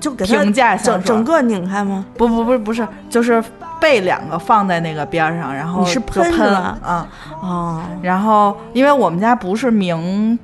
[0.01, 2.05] 就给平价香水，整整个拧开吗？
[2.17, 3.43] 不不不不是，就是
[3.81, 6.79] 备两个放在那个边上，然后你是喷了？
[6.83, 7.09] 啊
[7.41, 10.39] 哦，然后因为我们家不是明。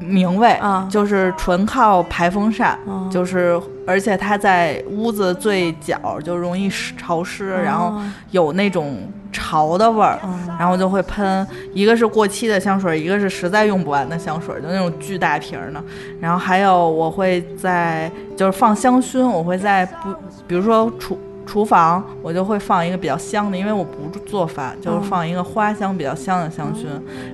[0.00, 2.76] 明卫就是纯靠排风扇，
[3.10, 7.98] 就是而且它在屋子最角就容易湿潮湿，然后
[8.32, 10.18] 有那种潮的味儿，
[10.58, 11.46] 然后就会喷。
[11.72, 15.82] 一个是过期的香水，一个是实在用不完的香水，就那种巨大瓶儿的。
[16.20, 20.14] 然后还有我会在就是放香薰，我会在不
[20.46, 21.18] 比如说厨。
[21.48, 26.84] 厨房我就会放一个比较香的，因为我不做饭，就是放一个花香比较香的香薰。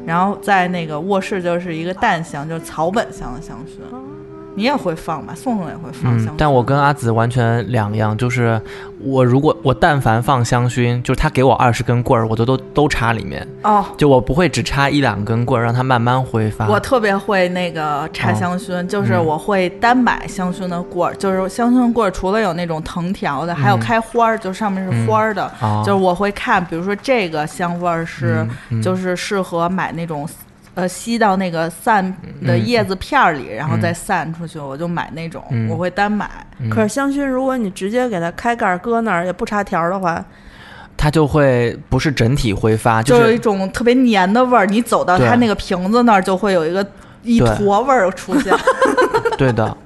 [0.07, 3.81] 然后在那个卧室就是一个淡香，就是草本香的香薰。
[4.57, 5.35] 你也会放吧？
[5.35, 6.37] 宋宋也会放香薰。
[6.39, 8.61] 但我跟阿紫完全两样，就是
[9.01, 13.47] 我如果我但凡放香薰，就是他给我二十根棍儿，我都都都插里面。
[13.63, 16.69] 哦，就我不会只插一两根棍儿，让它慢慢挥发。
[16.69, 25.51] 我特别会那个插香薰，就是我会单买香薰的棍儿，就是香薰棍儿除了有那种藤条的，还有开花儿，就上面是花儿的。
[25.85, 28.47] 就是我会看，比如说这个香味儿是，
[28.83, 30.29] 就是适合买那种。
[30.75, 32.15] 呃，吸到那个散
[32.45, 36.29] 的叶子片儿里，然后再散出去，我就买那种，我会单买。
[36.71, 40.25] 可是香薰，如果你直接给它开盖搁那儿，也不插条的话，
[40.97, 44.67] 它就会不是整体挥发，就有一种特别黏的味儿。
[44.67, 46.85] 你走到它那个瓶子那儿，就会有一个
[47.23, 48.55] 一坨味儿出现。
[49.39, 49.77] 对的。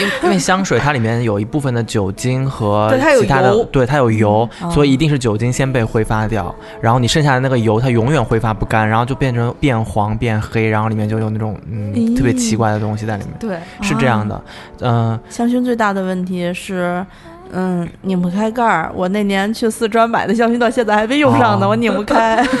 [0.00, 13.32] 因因为香水它里面有一部分的酒精和其他的，对它有油，所以一定是酒精先被挥发掉，然后你剩下的那个油它永远挥发不干，然后就变成变黄变黑，然后里面就有那种嗯特别奇怪的东西在里面。
[13.38, 14.42] 对，是这样的。
[14.80, 17.04] 嗯，香薰最大的问题是，
[17.52, 18.90] 嗯，拧不开盖儿。
[18.94, 22.44] 我那年去四川买的香薰到现在还没用上呢，我拧不开。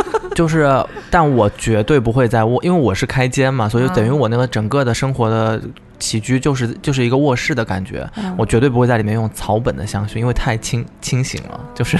[0.34, 0.68] 就是，
[1.10, 5.60] 但我绝对不会在我，因为我是开间嘛，所以等于我那个整个的生活的。
[5.98, 11.60] 起居就是就是一个卧室的感觉，我绝对不会在里面用草本的香薰，因为太清清醒了。
[11.74, 11.98] 就是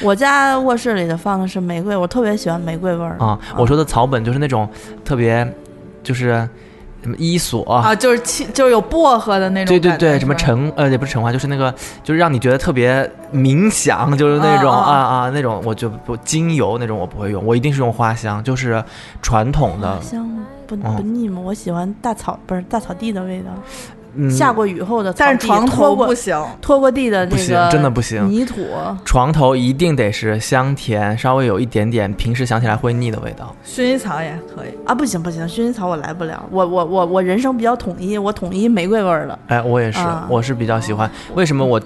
[0.00, 3.38] 我家卧室里的放的是玫瑰，我特别喜欢玫瑰味儿啊。
[3.56, 4.68] 我说的草本就是那种
[5.04, 5.46] 特别，
[6.02, 6.48] 就是
[7.02, 9.78] 什么伊索啊，就是清就是有薄荷的那种。
[9.78, 18.82] 对对对，什么橙呃也不是橙花，就是那个就是让你觉得特别冥想，就是那种啊啊那种，我就不精油那种我不会用，我一定是用花香，就是
[19.22, 20.28] 传统的香。
[20.68, 21.40] 不不腻吗？
[21.40, 23.50] 我喜欢大草，不是大草地的味道。
[24.30, 28.66] 下过雨后的，但是床头不行，拖过地的那个真的不行，泥土。
[29.04, 33.54] 床头一定得是香甜，稍微有一点点平时想起来会腻的味道。
[33.64, 36.44] 薰衣草也可以啊，不行不行，薰衣草我来不了。
[36.50, 39.38] 我我我我人生比较统一，我统一玫瑰味儿的。
[39.48, 41.10] 哎，我也是，我是比较喜欢。
[41.34, 41.80] 为什么我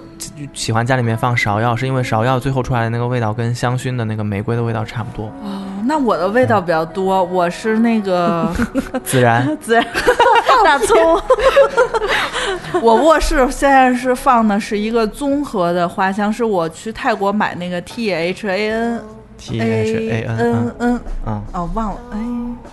[0.53, 1.75] 喜欢家里面放芍药？
[1.75, 5.27] 是因为芍药最后出来的那个味道跟香薰的那个玫瑰的味道差不多。
[5.43, 8.51] 哦，那我的味道比较多，我是那个
[9.05, 9.85] 孜然，孜然，
[10.63, 11.21] 大葱。
[12.81, 19.03] 我卧室现在是放的是一个综合的花香，是我去泰国买那个 T H A N
[19.37, 22.17] T H A N N，嗯，哦，忘了，哎，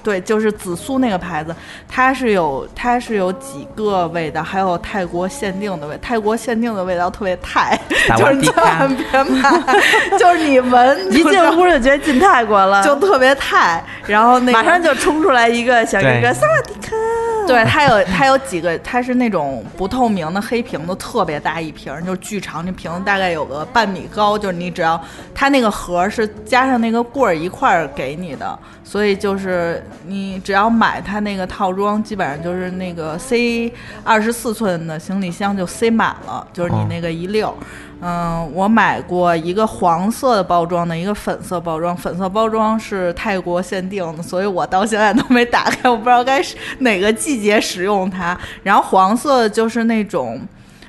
[0.02, 1.54] 对，就是紫苏那个牌子，
[1.88, 7.78] 它是有它是有几个味道，还有泰国限定的味，泰国限定的味道特别泰，
[8.16, 9.50] 就是千万别买，
[10.18, 16.96] 就是你闻 一进屋就觉得进泰国了，就特别泰，然后那马上就冲出来一个小哥哥，萨瓦迪卡。
[17.48, 25.00] 对，它有它有几个，它是那种不透明的黑瓶子，特别大一瓶，就是巨长，那瓶子大概有个半米高，就是你只要
[25.34, 33.70] 它那个盒是加上那个棍儿一块儿给你的，所以就是你只要买它那个套装，基本上就是那个塞
[34.04, 37.52] 二十四寸的行李箱就塞满了，就是你那个一溜。
[37.60, 37.66] 嗯，
[38.00, 41.96] 嗯我买过一个黄色的包装的，一个粉色包装。
[41.96, 48.38] 粉色包装是泰国限定的，所以我到现在都没打开，我不知道该是哪个季节使用它。
[48.62, 50.40] 然后黄色就是那种，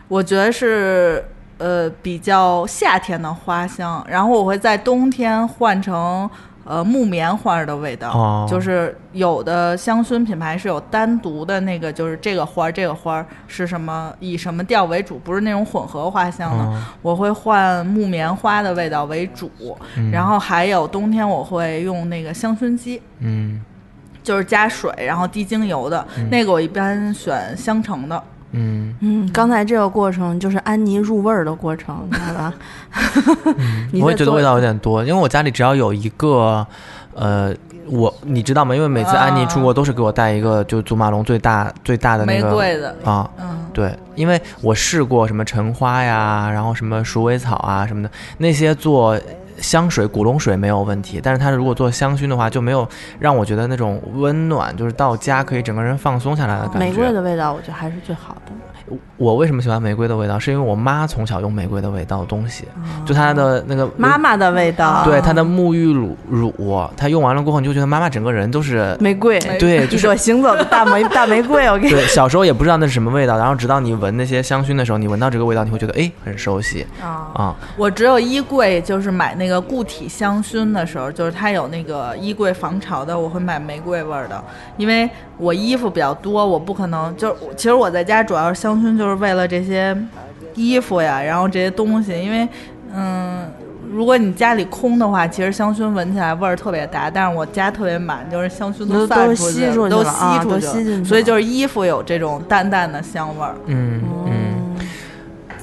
[0.08, 1.24] 我觉得是
[1.58, 4.06] 呃比较夏天的花香。
[4.10, 6.30] 然后我会在冬天换成。
[6.64, 16.84] 呃，木棉花的味道，就是有的香薰品牌是有单独的那个，就是这个花这个花是什么以什么调为主，不是那种混合花香的。
[17.02, 19.50] 我会换木棉花的味道为主，
[20.12, 23.60] 然后还有冬天我会用那个香薰机，嗯，
[24.22, 28.24] 就是加水然后滴精油的那个，我一般选香橙的。
[28.52, 32.54] 嗯嗯，刚才这个过程就是安妮入味儿的过程， 知道吧？
[34.02, 36.66] 我也觉得味道有点多，因为我家里只要有一个，
[37.14, 37.54] 呃，
[37.88, 38.76] 我你知道吗？
[38.76, 49.18] 因为每次安妮出国都是给我带一个，就祖马龙最大最大的那个玫瑰的啊，嗯，对，因为我试过什么橙花呀，然后什么鼠尾草啊什么的那些做。
[49.62, 52.88] 香水古龙水没有问题，但是它如果做香薰的话，就没有
[53.20, 56.80] 让我觉得那种温暖，就是到家可以整个人放松下来的感觉。
[56.80, 58.52] 玫瑰的味道，我觉得还是最好的。
[59.18, 60.40] 我为什么喜欢玫瑰的味道？
[60.40, 62.66] 是因为我妈从小用玫瑰的味道的东西，
[63.06, 65.04] 就她的那个妈妈的味道。
[65.06, 66.54] 对，她的沐浴乳乳，
[66.98, 69.40] 她用完了过后，你就觉得妈妈整个人都是玫瑰。
[69.60, 71.66] 对， 就是我行走的大玫大玫瑰。
[71.68, 77.56] 我跟你对，小时候也不知道那是什么味道，然后直到你闻那些香薰的时候，你闻到这个味道，你会觉得哎，很熟悉啊啊！
[77.78, 84.44] 我只有衣柜，就是买那个固体香薰的时候，就是它有那个衣柜防潮的，我会买玫瑰味的，
[84.78, 89.96] 因为我衣服比较多，我不可能就是其实我在家主要是香薰，就是为了这些
[90.56, 92.48] 衣服呀，然后这些东西，因为
[92.94, 93.46] 嗯，
[93.92, 97.10] 如果你家里空的话，其实香薰闻起来味儿特别大。
[97.10, 103.56] 但是我家特别满，就是香薰都散出去，都吸出去，所以就是衣服有这种淡淡的香味儿。
[103.66, 104.76] 嗯嗯，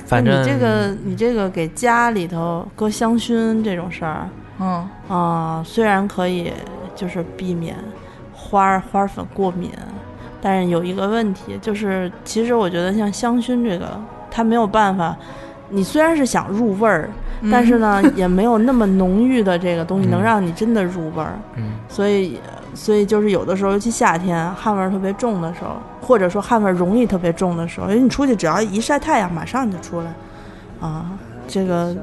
[0.06, 4.28] 反正你这个你这个给家里头搁香薰这种事儿，
[4.60, 6.52] 嗯啊，虽然可以
[6.94, 7.76] 就是避免
[8.32, 9.70] 花花粉过敏，
[10.41, 15.16] 但是有一个问题就是，其实我觉得像香薰这个，它没有办法。
[15.70, 17.11] 你虽然是想入味儿，
[17.53, 21.39] 但是呢，也没有那么浓郁的这个东西能让你真的入味儿。
[21.57, 22.41] 嗯，所以，
[22.72, 30.14] 所以就是有的时候，尤其夏天汗味儿特别重的时候，或者说汗味儿容易特别重的时候，因为你出去只要一晒太阳，马上就出来。
[30.80, 31.11] 啊，
[31.47, 31.95] 这个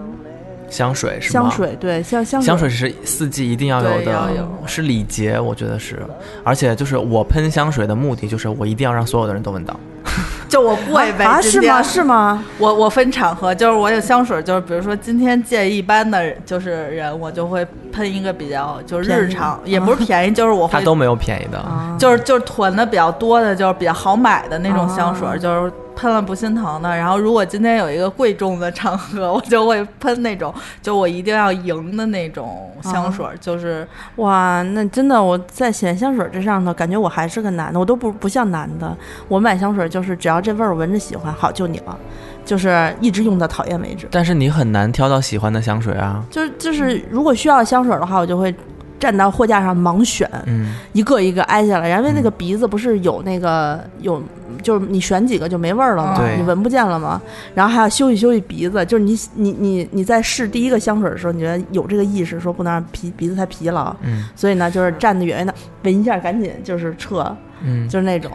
[0.76, 1.50] 香水是吗？
[1.50, 4.30] 香水对，香香香水是四季一定要有的，
[4.66, 6.06] 是礼节，我觉得是。
[6.44, 9.80] 而且就是我喷香水的目的，就是我一定要让所有的人都闻到。
[10.48, 11.82] 就我过一杯，是吗？
[11.82, 12.46] 是吗？
[12.60, 20.74] 我我分场合，就是我有香水，就是比如说今天见一般的，就是人，我就会喷一个比较就是日常，也不是便宜，就是我会。
[20.74, 21.66] 他都没有便宜的，
[21.98, 25.72] 就是就是囤的比较多的，就是比较好买的那种香水，就是。
[25.96, 33.88] 喷了不心疼的，然后如果今天有一个贵重的场合，我就会喷那种，就我一定要赢的那种香水，就是
[34.18, 38.96] 哇，那真的我在选香水这上头，感觉我还是个男的，我都不不像男的，
[39.28, 41.98] 我买香水就是只要这味儿闻着喜欢，好就你了，
[42.44, 44.08] 就是一直用到讨厌为止。
[44.12, 48.54] 但是你很难挑到喜欢的香水啊，就是就是如果需要香水的话，我就会。
[48.98, 50.74] 站到货架上盲选，嗯。
[50.94, 54.24] 一个一个挨下来，因为那个鼻子不是有那个有，
[54.62, 56.36] 就是你选几个就没味儿了嘛？
[56.36, 57.22] 你闻不见了嘛？
[57.54, 65.54] 然后还要休息休息鼻子，就是你你你你在试第一个香水的时候，你觉得有这个意识，说不能让鼻鼻子太疲劳，嗯所以呢，就是站得远远的，
[65.84, 68.32] 闻一下赶紧就是撤，嗯就是那种。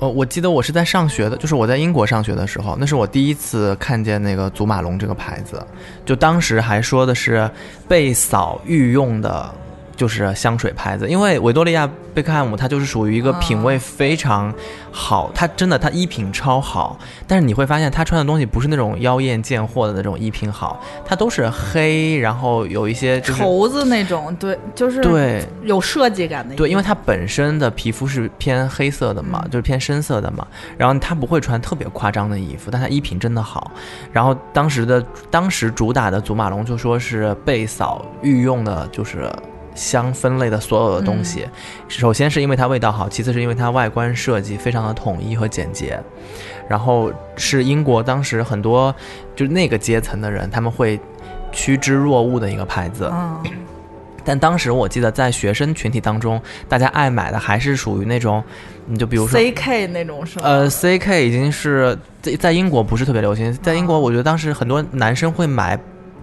[0.00, 5.60] 呃，我记得我是在上学的，就是我在英国上学的时候，那是我第一次看见那个祖马龙这个牌子，
[6.04, 7.50] 就当时还说的是
[7.88, 9.52] 被扫御用的。
[9.98, 14.54] 就是香水牌子，因为维多利亚贝克汉姆他就是属于一个品味非常
[14.92, 16.96] 好，他真的他衣品超好，
[17.26, 30.46] 但是你会发现他穿的东西不是那种妖艳贱货的那种衣品好，他都是黑，然后有一些绸子那种，对，就是对有设计感的，对，因为他本身的皮肤是偏黑色的嘛，就是偏深色的嘛，
[30.76, 33.72] 然后他不会穿特别夸张的衣服，但他衣品真的好，
[34.12, 39.28] 然后当时的当时主打的祖马龙就说是贝嫂御用的，就是。
[39.78, 41.46] 香分类的所有的东西，
[41.86, 45.98] 首先是因为它味道好，其次是因为它外观设计非常的统一和简洁，
[46.68, 48.92] 然后是英国当时很多
[49.36, 50.98] 就是那个阶层的人他们会
[51.52, 53.08] 趋之若鹜的一个牌子。
[53.12, 53.40] 嗯，
[54.24, 58.42] 但当时我记得在学生群体当中，大家爱买的还是属于那种，
[58.86, 60.44] 你就比如说 CK 那种是吗？
[60.44, 65.78] 呃，CK 已经是在在英国不是特别流行，在英国我觉得当时很多男生会买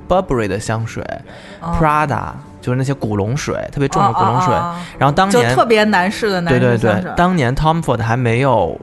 [0.09, 1.01] Burberry 的香水
[1.61, 2.33] ，Prada。
[2.65, 4.51] 就是那些古龙水，特别重的古龙水。
[4.97, 8.75] 然后当年就特别男士的男士对对对，当年 Tom Ford 还没有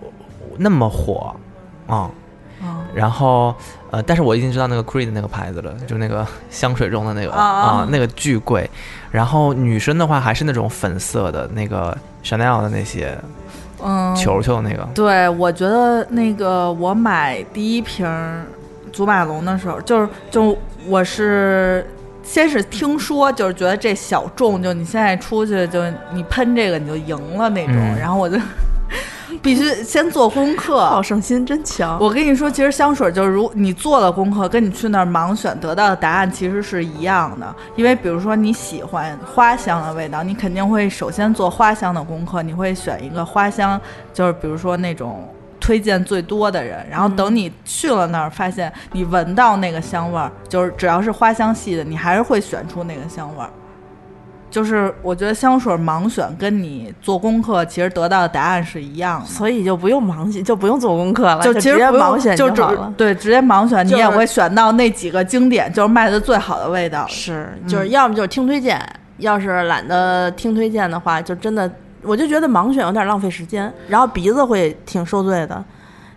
[0.57, 1.35] 那么火
[1.89, 2.09] 啊。
[2.95, 3.53] 然后
[3.91, 8.71] 呃，但是我已经知道那个 Creed 那个牌子了，就那个 香水中的那个啊，那个巨贵。
[9.11, 13.19] 然后女生的话还是那种粉色的那个 Chanel 的那些，
[13.83, 14.87] 嗯，球球那个。
[14.95, 18.07] 对，我觉得那个我买第一瓶
[18.93, 20.57] 祖马龙的时候，就是就
[20.87, 21.85] 我是。
[22.23, 27.75] 先是听说，就是觉得这小众，就你现在出去，就你喷这个你就赢了那种。
[27.99, 28.39] 然后我就
[29.43, 31.99] 必须先做功课，好胜心真强。
[32.01, 37.55] 我跟你说，其实香水就是，如你做了功课，跟你去那儿盲选得到的答案其实是一样的。
[37.77, 43.81] 因为比如说你喜欢花香的味道，你肯定会首先做花香的功课，你会选一个花香，
[44.13, 45.29] 就是比如说那种。
[45.63, 53.49] 推荐最多的人，然后等你去了那儿，发现你闻到那个香味儿，就是只要是花香系的，你还是会选出那个香味儿。
[54.51, 62.93] 就是我觉得香水盲选跟你做功课其实得到的答案是一样的，所以就不用盲选，就不用做功课了，就直接盲选就好了。
[62.99, 67.07] 对，直接盲选，你也会选到那几个经典，就是卖的最好的味道。
[67.07, 68.79] 是，就是要么就是听推荐，
[69.19, 71.71] 要是懒得听推荐的话，就真的。
[72.03, 75.65] 我就觉得盲选有点浪费时间，然后鼻子会挺受罪的。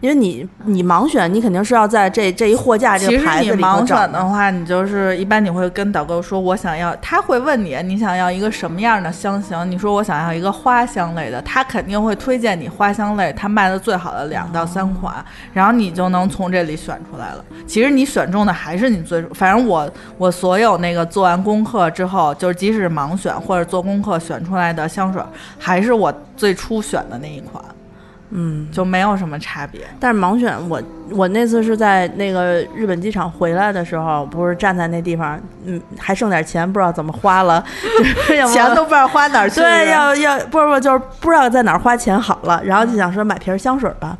[0.01, 9.69] 因为你你盲选，你肯定是要在这这一货架这个牌子里其实你盲选的话，你就是一般你会跟导购说，我想要，他会问你你想要一个什么样的香型？
[9.69, 15.13] 你说我想要一个花香类的，他肯定会推荐你花香类，他卖的最好的两到三款，
[15.53, 17.43] 然后你就能从这里选出来了。
[17.65, 25.21] 其实你选中的还是你最，反正我我所有那个做完功课之后，就是即使盲选或者做功课选出来的香水，
[25.57, 27.63] 还是我最初选的那一款。
[28.37, 29.79] 嗯，就没有什么差别。
[29.97, 30.81] 但是盲选，我
[31.11, 37.63] 我那次是在那个日本机场回来的时候，不是站在那地方，嗯，还剩点钱，不知道怎么花了，
[38.51, 39.61] 钱都不知道花哪儿去。
[39.61, 44.17] 对，要要不是不就是不知道在哪儿花钱好了，然后就想说买瓶香水吧，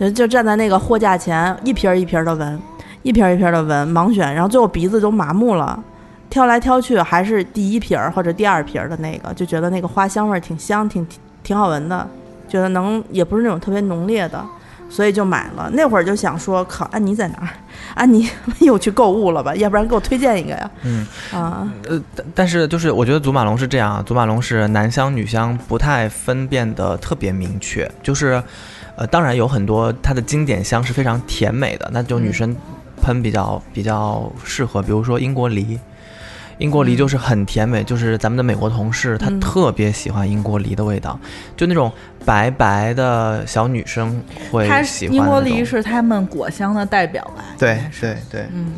[0.00, 2.60] 就就站在那个货架前，一瓶一瓶的闻，
[3.02, 5.78] 一瓶一瓶的闻，盲选，然后最后鼻子都麻木了，
[6.28, 11.06] 挑来挑去还是第一瓶或者第二瓶的那个，就觉得那个花香味儿挺香，挺
[11.44, 12.08] 挺好闻的。
[12.52, 14.44] 觉得能也不是那种特别浓烈的，
[14.90, 15.70] 所以就买了。
[15.72, 17.48] 那会儿就想说，靠，安妮在哪儿？
[17.94, 18.28] 安妮
[18.60, 19.56] 又去购物了吧？
[19.56, 20.70] 要不然给我推荐一个呀？
[20.82, 21.98] 嗯啊呃，
[22.34, 28.42] 但是就是我觉得祖马龙是这样，祖马龙是男香女香不太分辨的特别明确，就是
[28.96, 32.54] 呃，当然有很多它的经典香是非常甜美的，那就女生
[33.00, 35.80] 喷比较比较适合，比如说英国梨。
[36.62, 41.18] 英国梨就是很甜美，就是咱们的美国同事，他特别喜欢英国梨的味道，
[41.56, 41.90] 就那种
[42.24, 45.16] 白白的小女生会喜欢。
[45.16, 47.42] 英国梨是他们果香的代表吧？
[47.58, 48.74] 对对对，嗯。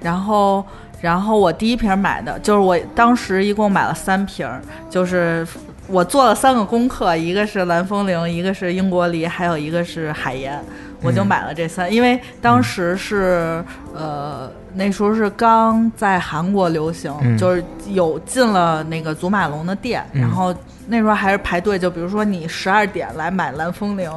[0.00, 0.64] 然后，
[1.02, 4.48] 然后我第一瓶买的就是我当时一共买了三瓶，
[4.88, 5.46] 就是
[5.86, 10.58] 我做了三个功课，一个是蓝风铃，一个是英国梨，还有一个是海盐，
[11.04, 14.50] 我就买了这三，因为当时是呃。
[14.76, 20.52] 那时候是刚在韩国流行，就是有进了那个祖马龙的店，然后
[20.88, 24.10] 那时候还是排队，就比如说你十二点来买蓝风铃，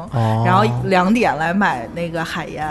[0.44, 2.66] 然后两点来买那个海盐，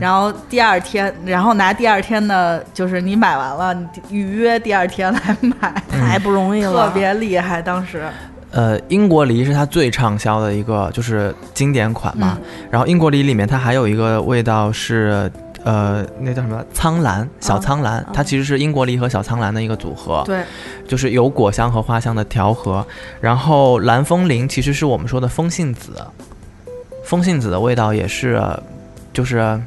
[0.00, 7.62] 然后第二天，然后拿第二天的，就是你买完了，你预约第二天来买，太不容易了，特别厉害。
[7.62, 8.08] 当时，
[8.50, 12.38] 呃，英国梨是它最畅销的一个，就是经典款嘛。
[12.70, 15.30] 然后英国梨里面它还有一个味道是。
[15.64, 17.28] 呃，那叫什么苍兰？
[17.40, 20.22] 小苍兰，它其实是英国梨和小苍兰的一个组合。
[20.24, 20.42] 对，
[20.86, 22.86] 就是有果香和花香的调和。
[23.20, 25.90] 然后蓝风铃其实是我们说的风信子，
[27.04, 28.40] 风信子的味道也是，
[29.12, 29.60] 就是。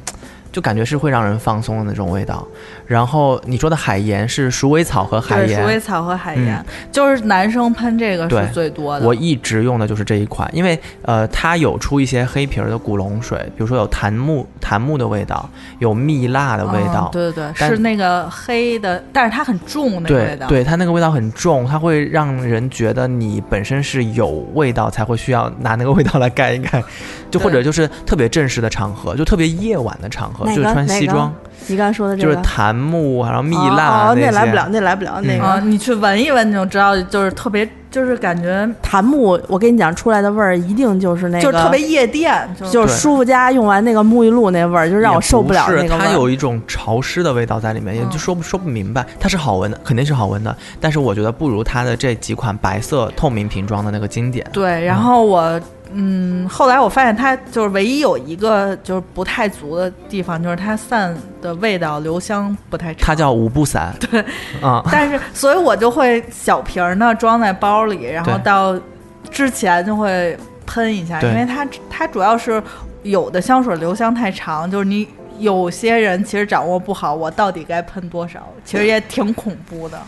[0.52, 2.46] 就感觉是会让人放松的那种味道，
[2.86, 9.06] 然后你说的海盐是鼠尾草和海盐，鼠尾草和海盐，就是男生喷这个是最多的。
[9.06, 15.48] 我一直用的就是这一款，因为呃，它有出一些黑瓶的古龙水，比如说有檀木檀木的味道，
[15.78, 26.82] 有蜜蜡的味道，对对对，是那个黑的，但是它很重那个味道，对它那个味道很重，它会让人觉得你本身是有味道才会需要拿那个味道来盖一盖，
[27.30, 30.41] 就或者就是特别正式的场合，就特别夜晚的场合。
[30.46, 31.32] 就是穿西装，
[31.68, 35.60] 你刚才说的这个就是檀木，然后蜜蜡那来不了，那来不了那个。
[35.60, 39.40] 你去闻一闻你就知道，就是特别，就是感觉檀木。
[39.48, 46.06] 我跟你讲，出来的味儿一定就是那个，就特别夜店，就是舒肤佳用完那个沐浴露那味儿，就让我受不了那个味儿。
[46.06, 49.06] 它有一种潮湿的味道在里面，也就说不说不明白。
[49.20, 54.46] 它是好闻的，肯定是好闻的，但是我觉得不如它的这几款白色透明瓶装的那个经典。
[54.52, 55.42] 对，然后我。
[55.50, 55.81] 嗯，
[56.48, 63.02] 后来我发现它就是唯一有一个就是不太足的地方，就是它散的味道留香不太长。
[63.06, 63.94] 它叫五步散。
[64.00, 64.24] 对，
[64.60, 68.78] 啊，但是所以我就会小瓶儿呢装在包里，然后到
[69.30, 70.36] 之前就会
[70.66, 72.62] 喷一下，因为它它主要是
[73.02, 75.06] 有的香水留香太长，就是你
[75.38, 79.98] 有些人其实掌握不好，我到底该喷多少，其实也挺恐怖的。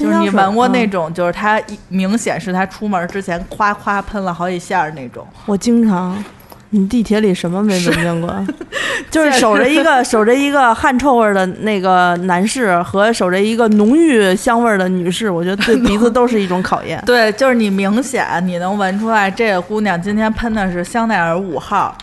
[0.00, 5.26] 就是你闻过那种，就是它明显是他出门之前夸夸喷了好几下那种。
[5.44, 6.24] 我经常，
[6.70, 8.46] 你地铁里什么没闻见过？
[9.10, 17.02] 就是守着一个守着一个汗臭味的那个男士和守着一个浓郁香味的女士，我觉得对鼻子都是一种考验。
[17.04, 21.96] 对，就是你明显你能闻出来，这个姑娘今天喷的是香奈儿五号，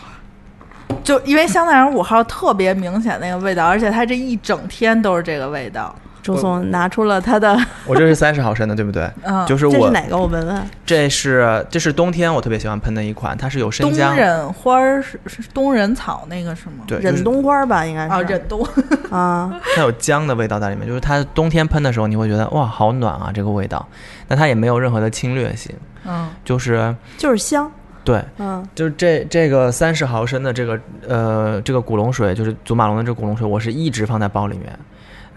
[1.02, 5.94] 就因为香奈儿五号特别明显那个味道，而且它这一整天都是这个味道。
[6.34, 9.10] 朱总拿出了他的， 我这是三十毫升的，对不对？
[9.22, 9.72] 嗯，就是我。
[9.72, 10.16] 这是哪个？
[10.16, 10.62] 我闻闻。
[10.84, 16.84] 这是这是冬天我特别喜欢喷的一款，它是有生姜、冬忍花是是冬忍草那个是吗？
[16.86, 18.12] 对，忍冬花吧，应该是。
[18.12, 18.66] 啊，忍冬
[19.10, 23.86] 啊，它有姜的味道在里面，就是它冬天喷的时候，你会觉得哇，好暖啊，这个味道。
[24.26, 25.74] 但它也没有任何的侵略性，
[26.04, 27.70] 嗯，就是就是香。
[28.04, 34.78] 对，嗯，就是这这个三十毫升的这个呃这个古龙水，就是祖马龙的这个古龙水，我是一直放在包里面。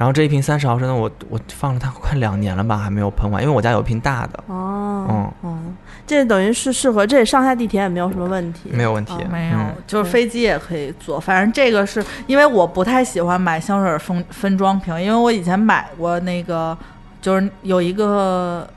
[0.01, 4.43] 然后这一瓶三十毫升的，我我放了它快两年了吧，还没有喷完，因为我家有瓶大的。
[4.47, 5.77] 哦，嗯嗯，
[6.07, 11.19] 这等于是适合这上下地铁也没有什么问题，没有问题，没有，就是飞机也可以坐。
[11.19, 16.75] 反正这个是因为我不太喜欢买香水分分装瓶，因为我以前买过那个，
[17.21, 18.67] 就是有一个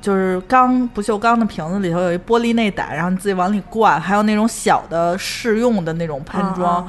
[0.00, 6.88] 就是钢不锈钢的瓶子里头有一玻璃内胆，然后你自己往里灌，还有那种小的试用的那种喷装。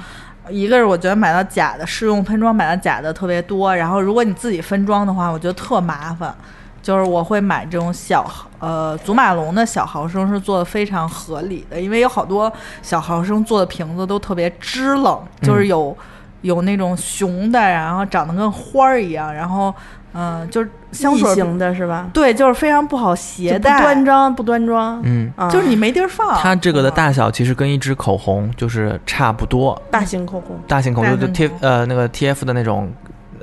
[0.49, 6.33] 一个是我觉得买到假的试用喷装买到假的特别多，然后如果你自己分装的话，我觉得特麻烦，
[6.81, 8.25] 就是我会买这种小
[8.59, 15.95] 呃祖马龙的小毫升，是做的非常合理的，因为有好多小毫升做的瓶子都特别支棱，就是有
[16.41, 19.73] 有那种熊的，然后长得跟花儿一样，然后。
[20.19, 22.09] 嗯，就是香水型的是吧？
[22.13, 25.01] 对，就是非常不好携带，不端庄，不端庄。
[25.05, 26.37] 嗯，就是你没地儿放。
[26.39, 29.81] 它这个的大小其实跟一支口红就是差不多。
[29.89, 32.91] 大型口红，大型口红就 T 呃那个 T F 的那种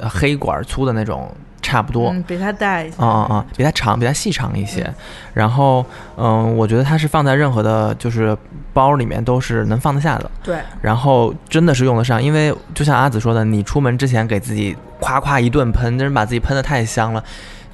[0.03, 1.31] 黑管粗的那种。
[1.67, 4.89] 差不多，比它大一些，啊啊啊，比它长，比它细长一些。
[5.35, 5.85] 然后，
[6.17, 8.37] 嗯，我觉得它是放在任何的，就是
[8.73, 10.31] 包里面都是能放得下的。
[10.45, 10.59] 对。
[10.81, 17.21] 然后真的是用得上，因为就像阿紫说的，你出门之前给自己夸夸一顿喷，真是把自己喷的太香了。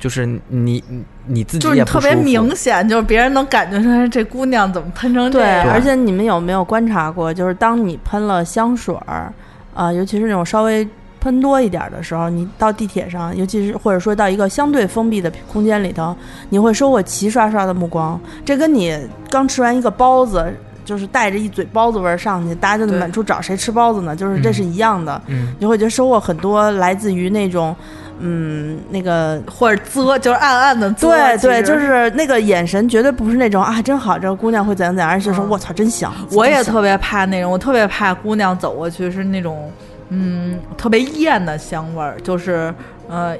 [0.01, 0.83] 就是你
[1.27, 5.65] 你自己也特别明显，就是别人能感觉出来这姑娘怎么喷成这样。
[5.65, 9.31] 对，而且你们有没有观察过，就是当你喷了香水儿，
[9.75, 10.89] 啊，尤其是那种稍微。
[11.23, 16.15] 喷多一点的时候，你到地铁上，尤其是或者说到一个相对封闭的空间里头，
[16.49, 18.21] 你会收获齐刷刷的目光。
[18.45, 18.99] 这跟你
[19.31, 20.53] 刚吃完一个包子，
[20.85, 24.17] 就是带着一嘴包子味儿上去，大家就满处找谁吃包子呢？
[24.17, 25.23] 就是这是一样的。
[25.29, 27.75] 嗯，你会觉得收获很多，来自于那种，
[28.19, 31.09] 嗯，那个或者啧，就是暗暗的啧。
[31.09, 36.13] 对对，就是那个眼神，绝对不是那种啊，真好，这个姑娘会怎样怎样，而是说我操，真香。
[36.33, 39.71] 我也特别怕那种，我特别怕姑娘走过去是那种。
[40.15, 42.73] 嗯，特别艳的香味儿，就是
[43.09, 43.35] 呃，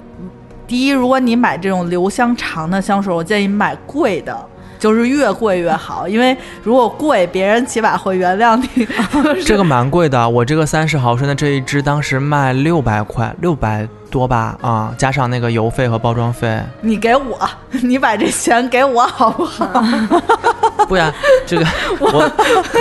[0.67, 4.35] 第一，如果你买这种留香长的香水，我建议买贵的，
[4.83, 8.89] 就是越贵越好，因为如果贵，别人起码会原谅你。
[9.47, 13.89] 这个蛮贵的，我这个三十毫升的这一支当时卖六百块，六百。
[14.13, 17.49] 多吧啊，加上那个邮费和包装费，你给我，
[17.83, 19.83] 你把这钱给我好不好？
[20.87, 21.11] 不然，
[21.47, 21.65] 这个
[21.99, 22.31] 我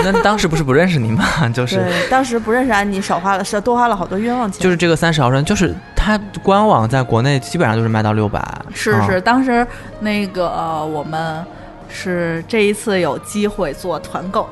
[0.04, 1.24] 那当时不是不认识你吗？
[1.48, 4.60] 就是当时不认识安妮，少花了是多花了好多冤枉钱。
[4.60, 8.46] 就是这个三十毫升，就是它官网在国内基本上就是卖到六百。
[8.74, 9.66] 是是，当时
[10.00, 10.50] 那个
[10.84, 11.42] 我们
[11.92, 14.48] 是这一次有机会做团购，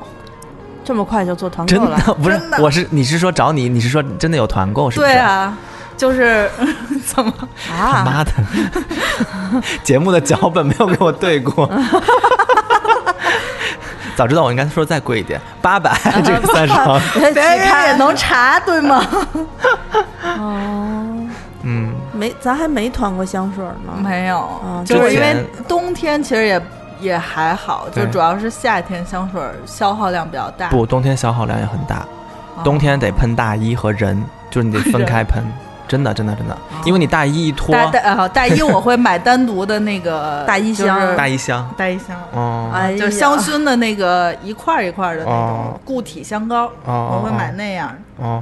[0.83, 1.97] 这么快就做团购了？
[2.21, 3.67] 不是，我是你是说找你？
[3.67, 4.99] 你是说真的有团购是？
[4.99, 5.57] 对啊。
[5.97, 6.49] 就是
[7.05, 7.31] 怎么
[7.71, 8.03] 啊？
[8.03, 8.31] 妈的！
[9.83, 11.69] 节目的脚本没有给我对过，
[14.15, 19.05] 早知道我应该说再贵一点，八百这个三十毫别人也能查对吗？
[20.23, 21.05] 哦，
[21.61, 26.59] 嗯，没，咱还没团过香水呢，没有，就是因为冬天其实也
[27.01, 30.69] 也还好，就主要是夏天香水消耗量比较大。
[30.69, 32.05] 不，冬天消耗量也很大，
[32.63, 35.43] 冬天得喷大衣和人，就是你得分开喷。
[35.87, 37.75] 真的，真的，真的，因为你大衣一脱，
[38.33, 47.93] 大衣我会买单独的那个 大衣箱，大衣箱，大衣箱，哦，就是香薰的那个一块一块的那种固体香膏，我会买那样。
[48.19, 48.41] 哦，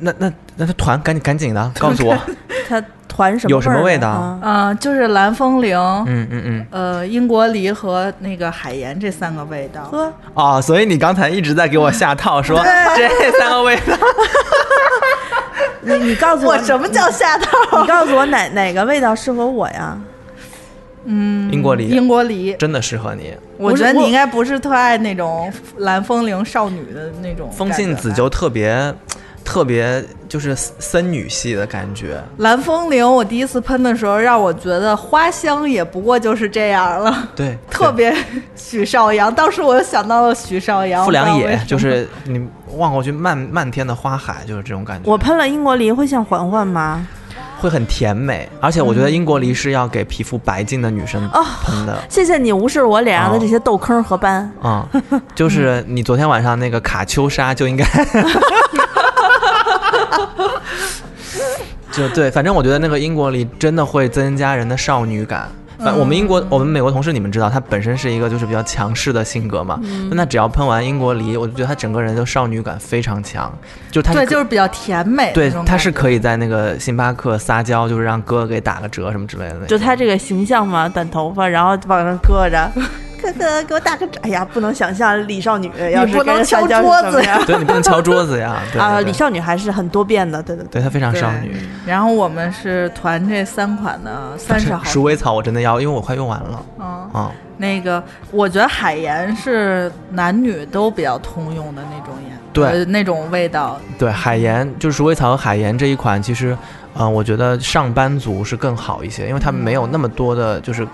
[0.00, 2.16] 那那那他团赶紧赶紧的告诉我，
[2.68, 4.38] 他团什么有什么味道？
[4.42, 9.82] 嗯，就是蓝风铃，嗯嗯嗯，呃，英国梨和那个海盐这三个味道。
[9.84, 12.56] 呵，哦，所以你刚才一直在给我下套，说
[12.96, 13.96] 这三个味道。
[15.86, 17.82] 你你告诉我什么叫下套？
[17.82, 19.98] 你告诉我哪哪个味道适合我呀？
[21.04, 23.34] 嗯，英国梨，英国梨真的适合你。
[23.58, 27.50] 我觉得你应该不是特爱那种蓝风铃少女的那种。
[27.52, 28.92] 风信子就特别
[29.44, 32.20] 特别就是森女系的感觉。
[32.38, 37.28] 蓝风铃我第一次喷的时候，让我觉得花香也不过就是这样了。
[37.36, 38.16] 对， 特别
[38.56, 39.32] 许绍洋。
[39.32, 41.04] 当时我又想到了许绍洋。
[41.04, 42.48] 傅良野 就是你。
[42.76, 45.08] 望过去，漫漫天的花海，就是这种感觉。
[45.08, 47.06] 我喷了英国梨会像环环吗？
[47.60, 51.30] 会很甜美，而且我觉得英国梨是要给皮肤白净的女生
[51.62, 51.96] 喷的。
[52.08, 54.50] 谢谢你无视我脸上的这些痘坑和斑。
[54.60, 54.84] 嗯，
[55.36, 57.84] 就是你昨天晚上那个卡秋莎就应该。
[61.92, 65.48] 就对，反正我觉得那个英国梨真的会增加人的少女感。
[65.76, 69.78] 反我们英国，我们美国同事，你们知道，他本身是一个就是比较强势的性格嘛。
[70.08, 73.52] 那他只要喷完英国梨，我就觉得他整个人就少女感非常强。
[73.90, 75.32] 就他对，就是比较甜美。
[75.34, 79.66] 对，他是可以在那个星巴克撒娇，就是让哥哥给打个折什么之类的。
[79.66, 82.70] 就他这个形象嘛，短头发，然后往上搁着。
[83.24, 87.42] 哥哥， 给我打个哎呀，不能想象李少女要是不能敲桌子呀。
[87.46, 88.56] 对你不能敲桌子呀。
[88.78, 91.56] 啊，李少女还是很多变的，对对对，她非常少女。
[91.86, 94.84] 然后我们是团这三款的三十号。
[94.84, 96.62] 鼠尾草我真的要，因为我快用完了。
[96.78, 103.80] 嗯啊，那个我觉得海盐是男女都比较通用的那种盐，对那种味道。
[103.98, 106.56] 对海盐就是鼠尾草和海盐这一款，其实，
[106.98, 110.86] 嗯，我觉得上班族是更好一些，因为他们没有那么多的，就是。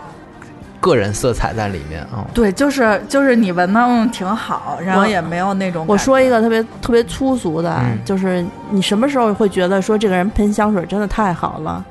[0.81, 5.85] 个人色彩在里面啊，对，就是就是你闻到挺好，然后也没有那种。
[5.87, 11.85] 我说一个特别特别粗俗的，就是你什么时候会觉得说这个人喷香水真的太好了？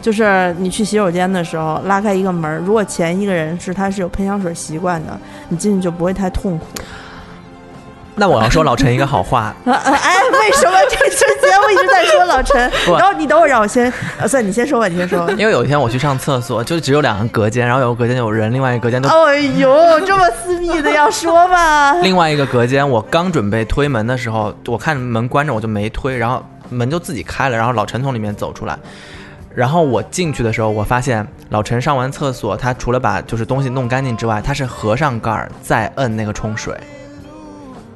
[0.00, 5.18] 就是你去洗手间的时候，拉开一个门，如果前一个人是他是有喷香水习惯的，
[5.48, 6.66] 你进去就不会太痛苦。
[8.18, 12.58] 那我要说老陈一个好话， 哎，为什么这期节目一直在说老陈？
[12.96, 15.30] 然后你等会让我先，啊算你先说吧，你先说。
[15.32, 19.08] 因为有一天我去上厕所，就只有两个隔间，然后有个隔间有人，另外一个隔间都……
[19.08, 21.92] 哎呦，这么私密的要说吗？
[22.02, 28.78] 另外一个隔间，我刚准备推门的时候，我看门关着，我就没推，然后门就自己开了，然后老陈从里面走出来，
[29.54, 36.74] 然后我进去的时候，我发现老陈上完厕所，他除了把就是东西弄干净之外，他是合上盖儿再摁那个冲水。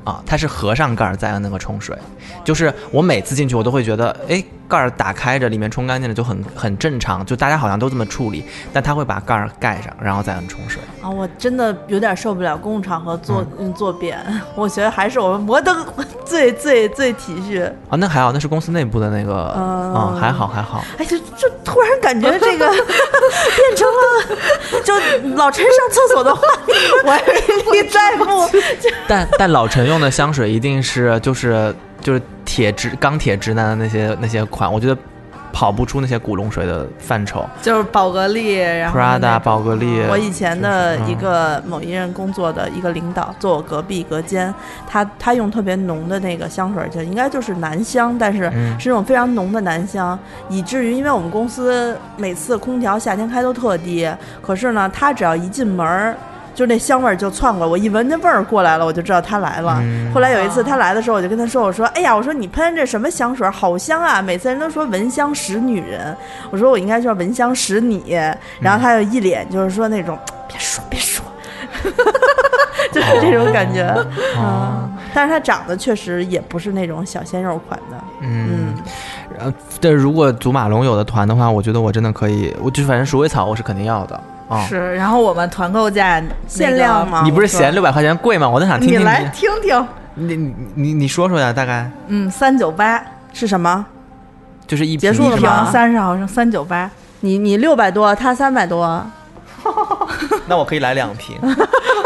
[0.05, 1.97] 啊，它是合上盖儿再按那个冲水，
[2.45, 10.81] 就是我每次进去我都会觉得，哎，盖儿打开着，里面冲干净了就很很正常，就大家好像都这么处理，但他会把盖儿盖上，然后再按冲水。
[11.03, 14.17] 啊，我真的有点受不了公共场合坐嗯坐便，
[14.55, 15.85] 我觉得还是我们摩登
[16.25, 17.67] 最最最体恤。
[17.89, 20.85] 啊，那还好，那是公司内部的那个，嗯，还好还好。
[20.99, 24.95] 哎，就就突然感觉这个 变成了，就
[25.35, 26.43] 老陈上厕所的话
[27.05, 27.15] 我
[27.73, 28.49] 历历在目。
[29.09, 29.81] 但但老陈。
[29.91, 34.97] 用的香水一定是就是就是铁直钢铁直男的那些那些款，我觉得
[35.53, 37.45] 跑不出那些古龙水的范畴。
[37.61, 40.01] 就是宝格丽，然后 Prada 宝格丽。
[40.09, 44.53] 我以前的一个某一任工作的一个领导，坐我隔壁隔间，
[44.87, 48.45] 他他用特别浓的那个香水，就应该就是男香，但是
[48.79, 54.09] 是那种非常浓的男香，以至于因为我们公司每次空调夏天开都特低，
[54.41, 56.17] 可是呢，他只要一进门儿。
[56.55, 59.83] 就那香味儿就窜过来，我一闻那味儿过来了，我就知道他来了。
[60.13, 64.21] 后来有一次他来的时候，我就跟他说：“我说，哎呀，我说你喷这什么香水，好香啊！
[64.21, 66.17] 每次人都说闻香识女人，
[66.51, 68.19] 我说我应该叫闻香识你。”
[68.61, 71.25] 然后他就一脸就是说那种别说别说，
[72.93, 73.83] 就是这种感觉
[74.37, 74.89] 啊。
[75.13, 77.97] 但是他长得确实也不是那种小鲜肉款的。
[78.21, 78.75] 嗯，
[79.37, 84.21] 然后这如果祖马龙有的团的话，我觉得我真的可以，我就反正鼠尾草我是肯定要的。
[84.69, 87.23] 是，然后我们团购价限量吗？
[87.25, 88.49] 你不是嫌六百块钱贵吗？
[88.49, 93.85] 我都想听听你来听听，你你你你说说呀，大概嗯，三九八是什么？
[94.67, 95.69] 就是一结束了吗？
[95.71, 96.91] 三十毫升，三九八。
[97.23, 99.05] 你你六百多，他三百多，
[100.47, 101.37] 那我可以来两瓶，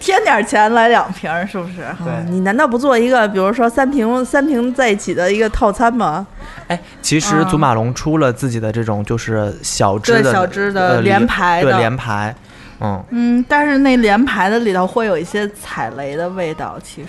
[0.00, 1.76] 添点钱来两瓶，是不是？
[2.04, 6.26] 对，你难道不做一个，比如说三瓶三瓶在一起的一个套餐吗？
[6.68, 11.78] 哎，其实祖马龙出了自己的这种就是小支的小支的连排的。
[11.78, 12.34] 连排，
[12.80, 13.02] 嗯。
[13.10, 17.08] 嗯，但是那连排的里头会有一些踩雷的味道，其实。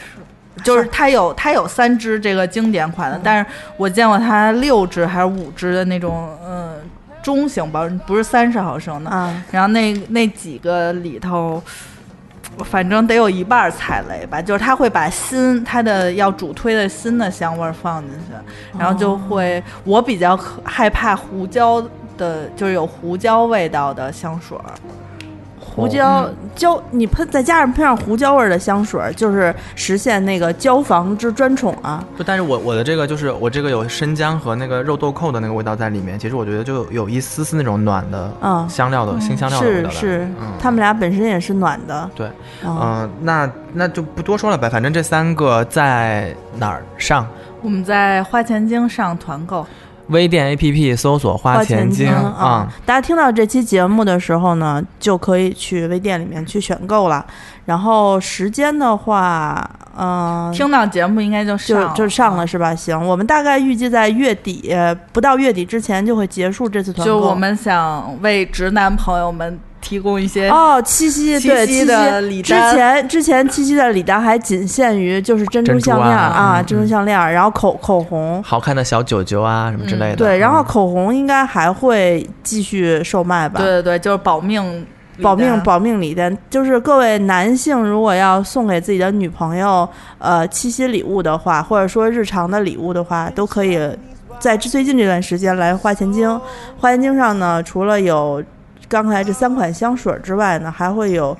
[0.63, 6.73] 就是它有它有三支这个经典款的，但是我见过它六支还是五支的那种，嗯，
[7.21, 11.61] 中型包不是三十毫升的，然后那那几个里头。
[12.63, 21.81] 反正得有一半踩雷吧，就是他会把新他的要主推的新的香味放进去，然后就会我比较害怕胡椒
[22.17, 24.57] 的，就是有胡椒味道的香水。
[25.79, 32.03] 胡椒椒，你喷再加上喷上胡椒味的香水，就是实现那个椒房之专宠啊！
[32.17, 38.31] 不，但是我我的这个就是我这个有生姜和那个肉豆蔻的那个味道在里面，其实我觉得就有一丝丝那种暖的
[38.67, 39.89] 香料的新香料的味道。
[39.89, 40.27] 是是，
[40.59, 42.09] 他们俩本身也是暖的。
[42.15, 42.29] 对，
[42.65, 47.25] 嗯，那那就不多说了呗，反正这三个在哪儿上？
[47.61, 49.65] 我们在花钱精上团购。
[50.09, 57.25] 微店 A P P 搜索“花钱精”啊，大家听到这期节目的时候呢，就可以去微店里面去选购了。
[57.65, 62.73] 然后时间的话，嗯，听到节目应该就就就上了是吧？
[62.73, 64.75] 行，我们大概预计在月底
[65.13, 67.13] 不到月底之前就会结束这次团购。
[67.13, 69.59] 就我们想为直男朋友们。
[69.89, 72.71] 提供一些哦，七夕对七夕的礼单。
[72.71, 80.15] 之前之前七夕的礼单还仅限于就是珍珠项链啊，珍珠项链，然后口口红，好看的小九九啊什么之类的。
[80.17, 83.59] 对，然后口红应该还会继续售卖吧？
[83.59, 84.85] 对对对，就是保命
[85.23, 93.79] 保命保命礼单，就是各位男性如果要送给自己的女朋友呃七夕礼物的话，或者说日常的礼物的话，都可以
[94.39, 96.39] 在最近这段时间来花钱精。
[96.77, 98.43] 花钱精上呢，除了有。
[98.89, 101.37] 刚才这三款香水之外呢，还会有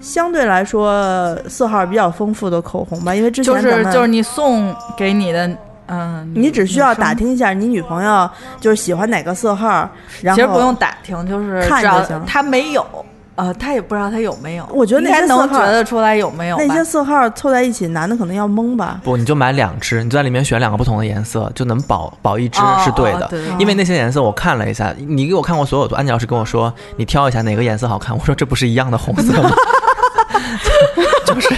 [0.00, 3.14] 相对来说色号比较丰富的口红吧？
[3.14, 5.50] 因为之前就是就是你送给你的，
[5.86, 8.28] 嗯，你只需要打听一下你女朋友
[8.60, 9.88] 就是喜欢哪个色号，
[10.20, 12.86] 然后其实不用打听，就是看就行，她没有。
[13.34, 16.56] 呃，他也不知道他有没有，我觉得那些能觉得出来有没有。
[16.58, 19.00] 那些色号凑在一起，男的可能要懵吧？
[19.02, 23.30] 不，你就买两支，你在里面选两个不同的颜色，就能保保一支是对的。
[23.58, 28.16] 因为那些颜色我看了一下，你给我看过所有图，安吉老师跟我说，你挑一下哪个颜色好看。
[28.16, 29.50] 我说这不是一样的红色吗？
[31.24, 31.54] 就是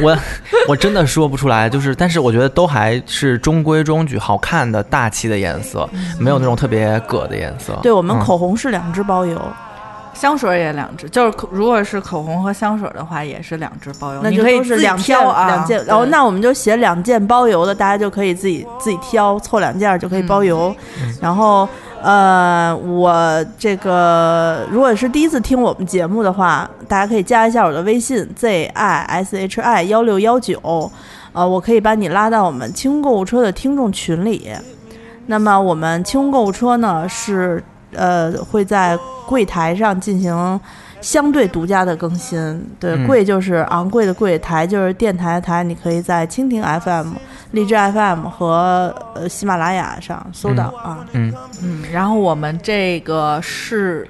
[0.00, 0.16] 我
[0.68, 5.88] 我真的说不出来，就是但是我觉得都还是中规中矩、好看的大气的颜色，
[6.20, 7.76] 没有那种特别葛的颜色。
[7.82, 9.40] 对我们口红是两支包邮。
[10.14, 14.20] 香水也两支，就是如果是口红和香水的话，也是两支包邮。
[14.22, 20.74] 那就都是两件两件，然后那我们就写两件包邮的，大家就可以自己自己挑，凑两件就可以包邮。
[21.20, 21.68] 然后
[22.02, 30.90] 呃，我这个如果是第一次听我们节目的话，大家可以加一下我的微信 z i s h i 幺六幺九，
[31.32, 34.50] 呃，我可以把你拉到我们清购物车的听众群里。
[35.26, 37.64] 那么我们清空购物车呢是。
[37.94, 40.60] 呃，会在柜台上进行
[41.00, 42.64] 相对独家的更新。
[42.78, 45.62] 对，柜就是昂贵的柜，台就是电台的台。
[45.62, 47.14] 你可以在蜻蜓 FM、
[47.52, 51.06] 荔枝 FM 和呃喜马拉雅上搜到啊。
[51.12, 51.32] 嗯
[51.62, 54.08] 嗯，然后我们这个是。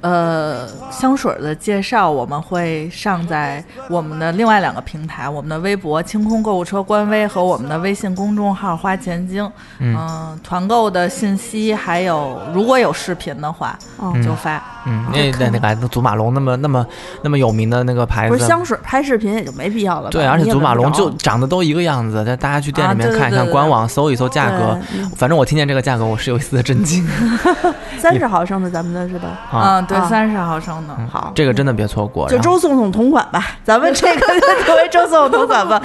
[0.00, 9.50] 呃，香水的介绍我们会上在我们的另外两个平台，我们的微博“清空购物车”官微和我们的微信公众号“花钱精”。
[9.80, 13.76] 嗯，团购的信息还有如果有视频的话，
[14.22, 14.62] 就发。
[14.86, 16.86] 嗯，那那那个祖马龙那么那么
[17.22, 20.10] 那么有名的那个牌子，不是香水拍视频也就没必要了。
[20.10, 24.78] 对，而且祖马龙就长得都一个样子，大家去店里面看一看，官网搜一搜价格。
[25.16, 27.06] 反正我听见这个价格，我是有一丝的震惊。
[27.98, 29.28] 三十毫升的咱们的是吧？
[29.50, 29.82] 啊。
[29.82, 32.28] 对，三十毫升的，好，这个真的别错过。
[32.28, 35.82] 就周总统同款吧，咱们这个就 作为周总统同款吧。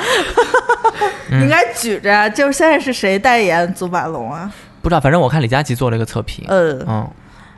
[1.31, 4.51] 你应该举着，就是现在是谁代言祖马龙啊？
[4.81, 6.45] 不知道，反正我看李佳琦做了一个测评。
[6.47, 7.07] 嗯嗯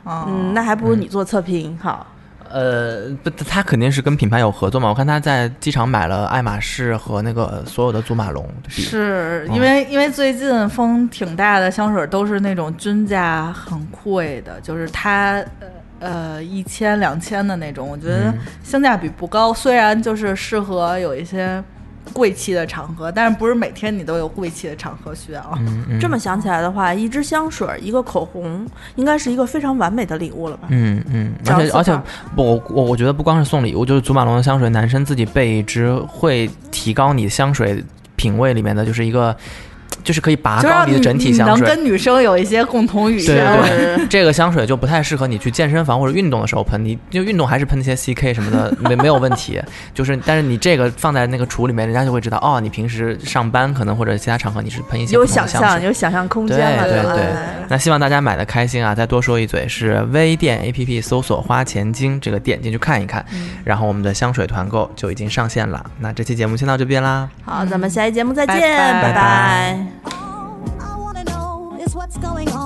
[0.06, 2.06] 嗯，那还不如你做测评好。
[2.48, 4.88] 呃，不，他肯定是跟品牌有合作嘛。
[4.88, 8.48] 我看他在机场买了爱马仕和那个所有的祖马龙。
[8.68, 15.44] 是因为因为最近风挺大的，香水都是那种均价很贵的，就是它。
[15.98, 18.30] 呃，一千两千的那种，我觉得
[18.62, 19.52] 性价比不高。
[19.54, 21.64] 虽然就是适合有一些
[22.12, 25.58] 贵气的场合，但是不是每天你都有贵气的场合需要。
[26.00, 30.68] 这么想起来的话，一支香水，一个口红，应该是一个非常完美的礼物了吧？
[30.70, 31.92] 嗯嗯，而且而且，
[32.36, 37.82] 我我我觉得不光是送礼物，就是祖马龙的香水，男生自己备一支，会提高你香水
[38.16, 39.36] 品味里面的就是一个。
[40.04, 43.26] 就是可以拔高你的整体香水，能跟女生有一些共同语言。
[43.26, 49.60] 对对， 这个香水就不太适合你去健身房或者运动的时候喷，你就运动还是喷那些 CK 什么的没没有问题。
[49.94, 56.84] 就是，但是你这个放在那个橱里面，人家就会知道哦，你平时上班可能或者其他场合你是喷一些有想象，有想象空间了。
[56.84, 57.24] 对对对，
[57.68, 58.94] 那希望大家买的开心啊！
[58.94, 63.24] 再多说一嘴，是微店 APP 搜索“花钱精”这个点进去看一看，
[63.64, 65.84] 然后我们的香水团购就已经上线了。
[66.00, 69.85] 那这期节目先到这边啦，好，咱们下期节目再见，拜拜。
[71.86, 72.65] is what's going on.